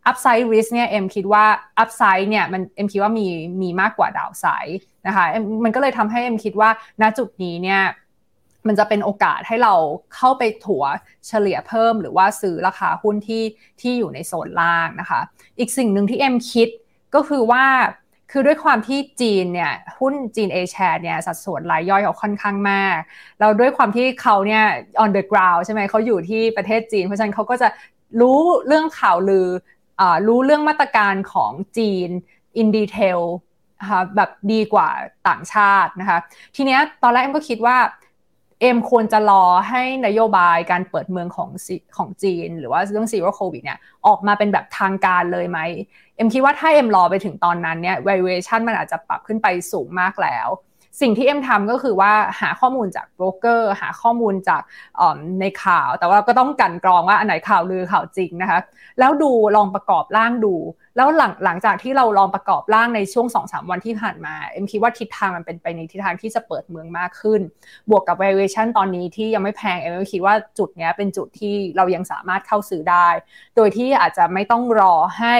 [0.09, 1.45] upside risk เนี่ยเอ็มคิดว่า
[1.83, 3.27] upside เนี่ยมันเอ็มคิดว่ามี
[3.61, 5.25] มีมากกว่า downside นะคะ
[5.63, 6.69] มันก็เลยทำให้เอ็มคิดว่า
[7.01, 7.81] ณจุดนี้เนี่ย
[8.67, 9.73] มันจะเป็นโอกาสให้เรา
[10.15, 10.83] เข้าไปถัว
[11.27, 13.43] เฉลี่ยเพิ่ม หรือว่าซื้อราคาหุ้นที่
[13.81, 15.21] ที่อยู่ในโซนล่างนะคะ
[15.59, 16.69] อีกสิ่งหนึ่งที่เอ็มคิด
[17.15, 17.65] ก็คือว่า
[18.31, 22.97] คือด้วยความที่จีนเนี่ยหุ้นจีนเอแชร์เนี่ยสัดส่วนรายย่อยเขาค่อนข้างมาก
[23.39, 24.63] แล้วด้วยความที่เขาเนี่ย
[25.03, 27.67] on the ground ใช่ไหมเขาอยู่ที่ประเทศจีน เพราะฉะนั้นเขาก็จะ
[28.21, 29.78] รู้เรื่องข่าวลืออ
[30.27, 32.09] รู้เรื่องมาตรการของจีน
[32.61, 33.21] in detail
[33.81, 34.89] นะคะแบบดีกว่า
[35.27, 36.19] ต่างชาตินะคะ
[36.55, 37.77] ทีเนี้ยตอนแรกเอ็มก็คิดว่า
[38.61, 41.49] เอ็มควรจะรอให้นโยบายการเปิดเมืองของ
[41.97, 45.59] ของจีน หรือว่าเรื่อง zero covid เนี่ยออกมาเป็นแบบทางการเลยไหม
[46.15, 50.47] เอ็มคิดว่าถ้าเอ็มรอไปถึงตอนนั้นเนี่ย valuation มันอาจจะปรับขึ้นไปสูงมากแล้ว
[51.01, 54.61] สิ่งที่เอ็มทำก็คือว่าหาข้อมูลจากโบรกเกอร์หาข้อมูลจาก
[55.41, 58.59] ในข่าว แต่ว่าก็ต้องกลั่นกรองว่าอันไหนข่าวลือข่าวจริงนะคะ
[58.99, 60.55] แล้วดูลองประกอบร่างดู
[60.95, 67.41] แล้วหลังหลังจากที่เราลองประกอบร่างในช่วง2อสวันที่ผ่านมาเอ็มคิดว่าทิศทางมันเป็นไปในทิศทางที่จะเปิดเมืองมากขึ้น
[67.89, 73.07] บวกกับ valuation ตอนนี้ที่ยังไม่แพงเอ็มคิดว่าจุดนี้เป็นจุดที่เรายังสามารถเข้าซื้อได้
[73.55, 75.35] โดยที่อาจจะไม่ต้องรอให้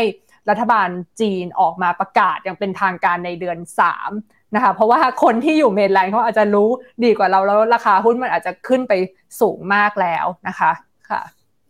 [0.50, 0.90] รัฐบาล
[1.22, 3.58] จีนออกมาประกาศอย่างเป็นทางการในเดือน
[4.00, 6.70] 3 นะคะเพราะว่าคนที่อยู่เมนไลน์เขาอาจจะรู้
[7.04, 8.94] ดีกว่าเราแล้วราคาหุ้นมันอาจจะขึ้นไป
[9.42, 10.72] สูงมากแล้วนะคะ
[11.10, 11.22] ค่ะ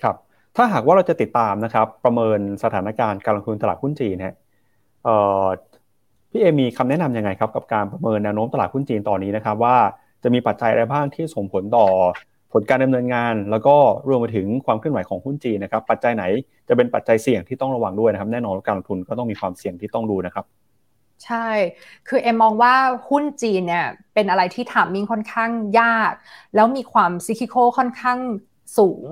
[0.03, 0.15] ครับ
[0.55, 4.33] ถ้าหากว่าเราจะติดตามนะครับ ประเมินสถานการณ์การลงทุนตลาดหุ้นจีนเนี่ย
[6.31, 9.77] พี่เอ็มมีคำแนะนำยังไงครับกับการประเมินแนวโน้มตลาดหุ้นจีนตอนนี้นะครับ ว่า
[10.23, 11.87] จะมีปัจจัยอะไรบ้างที่ส่งผลต่อ
[12.53, 13.75] ผลการดำเนินงาน แล้วก็
[14.09, 16.23] รวมไปถึงความเคลื่อนไหวของหุ้นจีนนะครับ ปัจจัยไหน
[16.67, 20.45] จะเป็นปัจจัยเสี่ยงที่ต้องระวังด้วยนะครับ แน่นอนการลงทุนก็ต้องมีความเสี่ยงที่ต้องดูนะครับ
[21.25, 21.47] ใช่
[22.07, 22.73] คือเอ็มมองว่า
[23.09, 25.49] หุ้นจีนเนี่ยเป็นอะไรที่ timing ค่อนข้าง
[25.79, 26.11] ยาก
[26.55, 28.19] แล้วมีความซิคิโคค่อนข้าง
[28.77, 29.05] สูง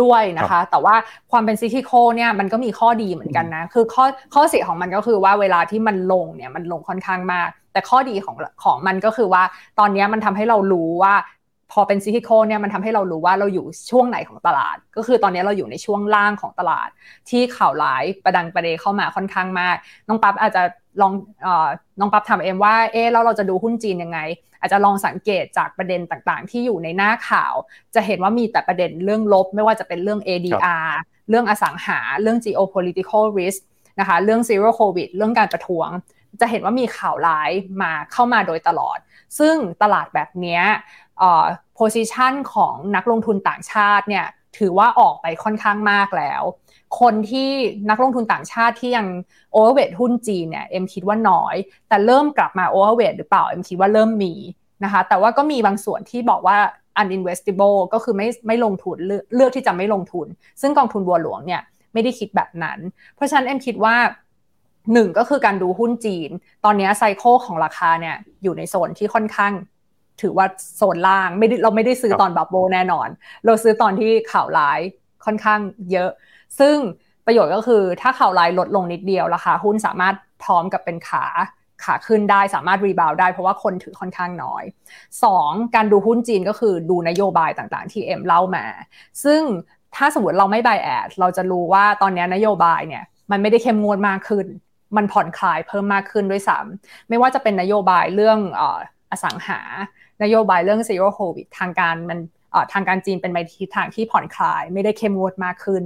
[0.00, 0.94] ด้วยนะคะ แต่ว่า
[1.30, 4.04] ความเป็นซิทิโคเนี่ยมันก็มีข้อดีเหมือนกันนะ คือข้อ
[4.34, 9.42] ข้อเสียของมันก็คือว่าเวลาที่มันลงเนี่ยมันลงค่อนข้างมาก แต่ข้อดีของของมันก็คือว่า
[9.78, 11.14] ตอนนี้มันทำให้เรารู้ว่า
[11.72, 16.88] พอเป็นซิทิโคเนี่ยมันทำให้เรารู้ว่าเราอยู่ช่วงไหนของตลาด ก็คือตอนนี้เราอยู่ในช่วงล่างของตลาด
[17.28, 19.76] ที่ข่าวร้ายประดังประเดเข้ามาค่อนข้างมาก
[20.08, 20.62] น้องปั๊บอาจจะ
[21.00, 21.12] ลอง
[21.46, 21.48] อ
[22.00, 24.18] น้องปั๊บทำเองว่า เอ๊แล้วเราจะดูหุ้นจีนยังไง
[24.60, 27.54] อาจจะลองสังเกตจากประเด็นต่างๆ ที่อยู่ในหน้าข่าว
[27.94, 30.90] จะเห็นว่ามีแต่ประเด็นเรื่องลบ ไม่ว่าจะเป็นเรื่อง ADR
[31.28, 33.60] เรื่องอสังหา เรื่อง geopolitical risk
[34.00, 35.88] นะคะ เรื่อง zero covid เรื่องการประท้วง
[36.40, 37.50] จะเห็นว่ามีข่าวร้าย
[37.82, 38.98] มาเข้ามาโดยตลอด
[39.38, 40.60] ซึ่งตลาดแบบนี้
[41.74, 44.26] position ของนักลงทุนต่างชาติเนี่ย
[44.58, 46.42] ถือว่าออกไปค่อนข้างมากแล้ว
[47.00, 47.50] คนที่
[47.90, 49.06] นักลงทุนต่างชาติที่ยัง
[49.52, 51.56] overweight หุ้นจีนเนี่ยเอ็มคิดว่าน้อย
[51.88, 54.34] แต่เริ่มกลับมา overweight หรือเปล่าเอ็มคิดว่าเริ่มมี
[54.84, 56.58] นะคะแต่ว่าก็มีบางส่วนที่บอกว่า
[57.02, 58.96] uninvestable ก็คือไม่ไม่ลงทุน
[59.34, 60.26] เลือกที่จะไม่ลงทุน
[60.60, 61.62] ซึ่งกองทุนบัวหลวงเนี่ย
[61.92, 62.78] ไม่ได้คิดแบบนั้น
[63.14, 63.96] เพราะฉะนั้นเอ็มคิดว่า
[64.92, 66.30] หนึ่งก็คือการดูหุ้นจีน
[66.64, 69.52] ตอนนี้ไซโคของราคาเนี่ยอยู่ในโซนที่ค่อนข้าง
[70.22, 73.08] ถือว่าโซนล่างไม่ได้เราไม่ได้ซื้อตอนบับโบแน่นอน
[73.44, 74.80] เราซื้อตอนที่ข่าวร้าย
[75.24, 75.60] ค่อนข้าง
[75.92, 76.10] เยอะ
[76.58, 76.76] ซึ่ง
[77.26, 81.24] ประโยชน์ก็คือถ้าข่าวร้ายลดลงนิดเดียวราคาหุ้นสามารถพร้อมกับเป็นขา
[81.84, 84.64] ขาขึ้นได้สามารถ rebound ได้เพราะว่าคนถือค่อนข้างน้อย
[85.18, 85.74] 2.
[85.74, 88.64] การดูหุ้นจีนก็คือดูนโยบายต่างๆ ที่เอ็มเล่ามา
[89.24, 89.42] ซึ่ง
[89.96, 94.46] ถ้าสมมติเราไม่ bias เราจะรู้ว่าตอนนี้นโยบายเนี่ยมันไม่ได้เข้มงวดมากขึ้น
[94.96, 98.38] มันผ่อนคลายเพิ่มมากขึ้นด้วยซ้ำไม่ว่าจะเป็นนโยบายเรื่อง
[99.10, 99.60] อสังหา
[100.22, 102.18] นโยบายเรื่อง zero covid ทางการมัน
[102.72, 105.82] ทางการจีนเป็นไปทิศทางที่ผ่อนคลาย ไม่ได้เข้มงวดมากขึ้น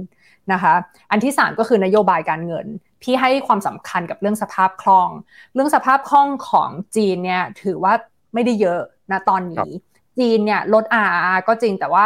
[0.53, 0.73] นะคะ
[1.11, 2.65] อันที่ 3 ก็คือนโยบายการเงิน
[3.01, 5.09] พี่ให้ความสำคัญกับเรื่องสภาพคล่อง
[5.53, 7.93] เรื่องสภาพคล่องของจีนเนี่ยถือว่า
[8.33, 8.81] ไม่ได้เยอะ
[9.11, 9.69] นะตอนนี้
[10.19, 12.05] จีนเนี่ยลด RR ก็จริงแต่ว่า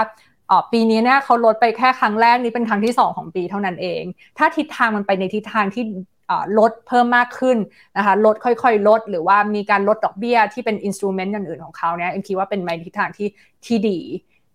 [0.72, 4.04] ปีนี้เนี่ยเขาลดไปแค่ครั้งแรกนี้เป็นครั้งที่ 2 ของปีเท่านั้นเอง
[4.38, 5.84] ถ้าทิศทางมันไปในทิศทางที่
[6.60, 7.58] ลดเพิ่มมากขึ้น
[7.98, 13.28] นะคะลดค่อยๆ ลด หรือว่ามีการลดดอกเบี้ยที่เป็นอินสตูเมนต์อย่างอื่นของเขาเนี่ยเอ็มคิดว่าเป็นในทิศทางที่
[13.66, 14.00] ที่ดี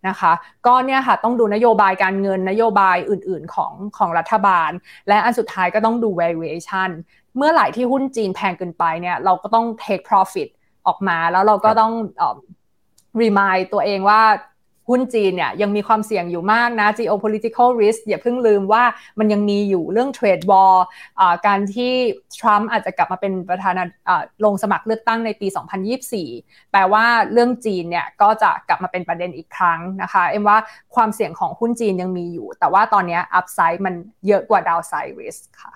[0.09, 0.33] นะคะ
[0.67, 4.71] ก็เนี่ยค่ะต้องดูนโยบายการเงินนโยบายอื่นๆของของรัฐบาล
[5.09, 6.91] และอันสุดท้ายก็ต้องดู valuation
[7.37, 10.49] เมื่อไหร่ที่หุ้นจีนแพงเกินไปเนี่ยเราก็ต้อง take profit
[10.87, 11.93] ออกมาแล้วเราก็ต้อง
[13.23, 14.23] remind ตัวเองว่า
[14.89, 18.85] หุ้นจีนเนี่ยยังมีความเสี่ยงอยู่มากนะ geopolitical risk อย่าเพิ่งลืมว่า
[19.19, 20.75] มันยังมีอยู่เรื่อง trade war
[21.47, 21.93] การที่
[22.39, 23.85] ทรัมป์อาจจะกลับมาเป็นประธานา
[24.45, 25.47] ลงสมัครเลือกตั้งในปี
[26.11, 30.59] 2024 แปลว่าเรื่องจีนเนี่ยก็จะกลับมาเป็นประเด็นอีกครั้งนะคะ เอ็มว่า
[30.95, 33.95] ความเสี่ยงของหุ้นจีนยังมีอยู่ แต่ว่าตอนนี้ upside มัน
[34.27, 35.73] เยอะกว่า downside risk ค่ะ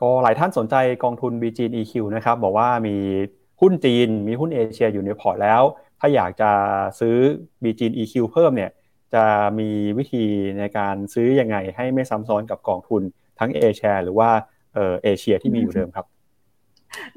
[0.00, 2.96] ก็หลายท่านสนใจกองทุน BG EQ นะครับ บอกว่ามี
[3.60, 5.62] หุ้นจีน มีหุ้นเอเชียอยู่ในพอร์ตแล้ว
[6.00, 6.50] ถ้าอยากจะ
[7.00, 7.16] ซื้อ
[7.62, 8.70] b ี EQ เพิ่มเนี่ย
[9.14, 9.24] จะ
[9.58, 10.24] มีวิธี
[10.58, 13.02] ในการซื้อยังไงให้ไม่ซ้ำซ้อนกับกองทุน
[13.38, 14.30] ทั้งเอเชียหรือว่า
[14.74, 16.06] เอเชียที่มีอยู่เดิมครับ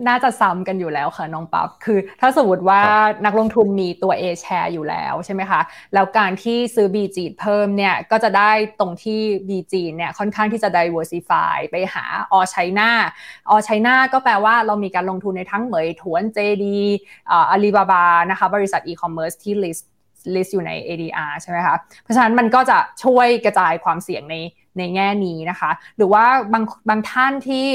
[0.07, 2.81] น่าจะซ้ำกันอยู่แล้วค่ะน้องปั๊บคือถ้าสมมติว่า
[3.25, 5.61] นักลงทุนมีตัว A share อยู่แล้วใช่ไหมคะ
[5.93, 12.89] แล้วการที่ซื้อ B จีเพิ่มเนี่ยก็จะได้ตรงที่ B จีเนี่ยค่อนข้างที่จะ diversify ไปหาออไชน่า
[13.49, 16.65] ออไชน่าก็แปลว่าเรามีการลงทุนในทั้งเหมยถวน JD
[17.31, 19.83] อาลีบาบานะคะบริษัท e-commerce ที่ list
[20.35, 24.35] list อยู่ใน ADR ใช่ไหมคะเพราะฉะนั้นมันก็จะช่วยกระจายความเสี่ยงใน
[24.77, 27.65] ในแง่นี้นะคะ หรือว่าบางบางท่านที่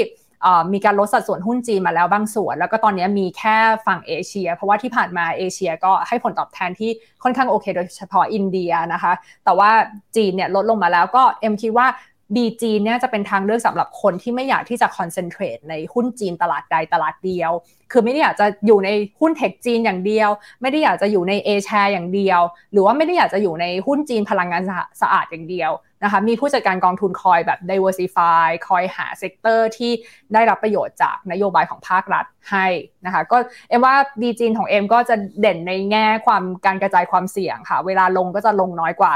[0.73, 6.91] มีการลดสัดส่วนหุ้นจีนมาแล้วบางส่วน แล้วก็ตอนนี้มีแค่ฝั่งเอเชีย เพราะว่าที่ผ่านมาเอเชียก็ให้ผลตอบแทนที่
[7.23, 9.13] ค่อนข้างโอเค โดยเฉพาะอินเดียนะคะ
[9.45, 9.71] แต่ว่า
[10.17, 11.89] จีนเนี่ยลดลงมาแล้วก็เอ็มคิดว่า
[12.35, 17.53] B จีนเนี่ยจะเป็นทางเลือกสำหรับคนที่ไม่อยากที่จะคอนเซนเทรตในหุ้นจีนตลาดใดตลาดเดียว
[17.93, 18.91] คือไม่ได้อยากจะอยู่ใน
[19.21, 20.31] หุ้นเทคจีนอย่างเดียว
[20.63, 22.41] ไม่ได้อยากจะอยู่ใน A-share อย่างเดียว
[22.73, 24.63] หรือว่าไม่ได้อยากจะอยู่ในหุ้นจีนพลังงาน
[25.01, 25.71] สะอาดอย่างเดียว
[26.05, 29.93] นะคะมีผู้จัดการกองทุนคอยแบบ diversify คอยหา sector ที่
[30.35, 32.67] ได้รับประโยชน์จากนโยบายของภาครัฐให้
[33.07, 33.37] นะคะก็
[33.69, 39.13] เอ็มว่า B-CHINE ของเอ็มก็จะเด่นในแง่ความการกระจายความเสี่ยงค่ะ เวลาลงก็จะลงน้อยกว่า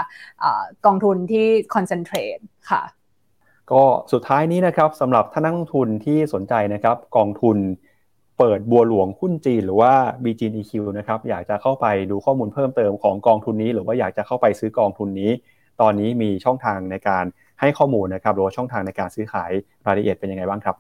[0.87, 2.39] กองทุนที่ concentrate
[2.71, 2.83] ค่ะ
[3.73, 3.83] ก็
[4.13, 7.59] สุดท้ายนี้นะครับสำหรับท่านนักลงทุนที่สนใจนะครับ กองทุน
[8.39, 9.93] เปิดบัวหลวงหุ้นจีนหรือว่า
[10.25, 15.31] B-CHINE-EQ นะครับอยากจะเข้าไปดูข้อมูลเพิ่มเติมของกองทุนนี้ หรือว่าอยากจะเข้าไปซื้อกองทุนนี้
[15.81, 17.25] ตอนนี้มีช่องทางในการ
[17.61, 19.51] ให้ข้อมูลนะครับหรือว่าช่องทางในการซื้อขาย
[19.87, 20.77] รายละเอียดเป็นยังไงบ้างครับ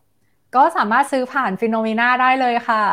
[0.57, 2.85] ก็สามารถซื้อผ่าน Finnomena ได้เลยค่ะ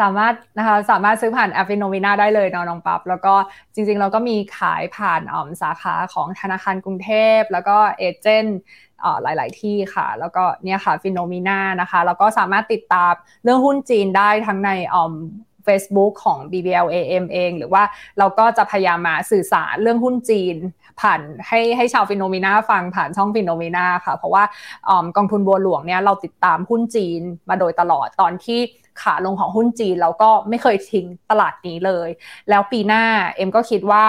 [0.00, 3.34] สามารถนะคะสามารถซื้อผ่านแอป Finnomena ได้เลยน้องปั๊บแล้วก็
[3.74, 8.58] จริงๆ เราก็มีขายผ่านออมสาขาของธนาคารกรุงเทพ แล้วก็ agent
[9.22, 14.70] หลาย ๆ ที่ค่ะ แล้วก็เนี่ยค่ะ Finnomena นะคะ แล้วก็สามารถติดตามเรื่องหุ้นจีนได้ทั้งใน
[15.66, 17.82] Facebook ของ BBLAM เอง หรือว่า
[18.18, 20.56] เราก็จะพยายามมาสื่อสารเรื่องหุ้นจีน
[21.00, 24.44] ผ่านให้ให้ชาว Finnomena ฟังผ่านช่อง Finnomena ค่ะ เพราะว่า
[25.16, 28.60] กองทุนบัวหลวงเนี่ยเราติดตามหุ้นจีนมาโดยตลอดตอนที่
[29.02, 32.08] ขาลงของหุ้นจีนเราก็ไม่เคยทิ้งตลาดนี้เลย
[32.50, 33.02] แล้วปีหน้า
[33.36, 34.04] เอ็มก็คิดว่า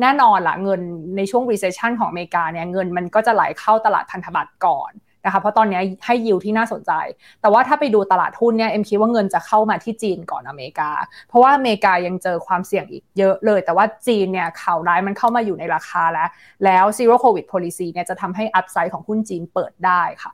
[0.00, 0.80] แน่นอนละเงิน
[1.16, 4.90] ในช่วง recession ของอเมริกาเนี่ยเงินมันก็จะไหลเข้าตลาดพันธบัตรก่อน
[5.26, 6.92] นะคะเพราะตอนนี้ให้ยิวที่น่าสนใจ
[7.40, 10.90] แต่ว่าถ้าไปดูตลาดหุ้นเนี่ยเอ็มคิดว่าเงินจะเข้ามาที่จีนก่อนอเมริกา
[11.28, 16.28] เพราะว่าอเมริกายังเจอความเสี่ยงอีกเยอะเลย แต่ว่าจีนเนี่ยข่าวร้ายมันเข้ามาอยู่ในราคาแล้ว
[16.64, 20.32] แล้ว zero covid policy เนี่ยจะทำให้ upside ของหุ้นจีนเปิดได้ค่ะ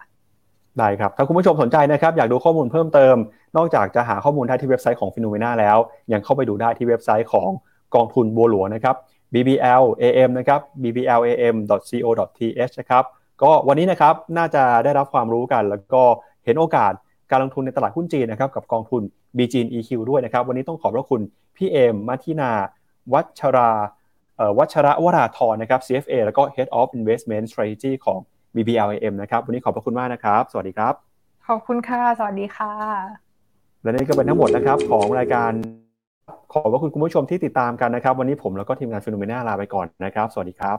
[0.78, 3.16] ได้ครับ ถ้าคุณผู้ชมสนใจนะครับอยากดูข้อมูลเพิ่มเติม
[3.56, 5.78] นอกจากจะหาข้อมูลได้ที่เว็บไซต์ของ Finnomena แล้ว
[6.12, 7.48] ยังเข้าไปดูได้ที่เว็บไซต์ของ
[7.94, 8.96] กองทุนบัวหลวงนะครับ
[9.34, 13.04] bbl am นะครับ bblam.co.th นะครับ
[13.42, 16.02] ก็วันนี้นะครับน่าจะได้รับความรู้กัน แล้วก็
[16.44, 16.92] เห็นโอกาส
[17.30, 19.02] การลงทุนในตลาดหุ้นจีนนะครับกับกองทุน
[19.36, 21.20] b g n EQ ด้วยนะครับ วันนี้ต้องขอบพระคุณ
[21.56, 22.50] พี่เอมมัทินา
[23.12, 23.70] วัชรา
[24.58, 28.18] วัชระวราธรนะครับ CFA แล้วก็ Head of Investment Strategy ของ
[28.54, 30.94] BBLAM นะครับ วันนี้ขอบพระคุณมากนะครับ สวัสดีครับ
[31.46, 32.72] ขอบคุณค่ะ สวัสดีค่ะ
[33.82, 35.52] และนี่ก็เป็นทั้งหมดนะครับของรายการ
[36.52, 40.78] ขอบพระคุณคุณผู้ชมที่ติดตามกันนะครับ วันนี้ผมแล้วก็ทีมงาน Finnomena ลาไปก่อนนะครับ สวัสดีครับ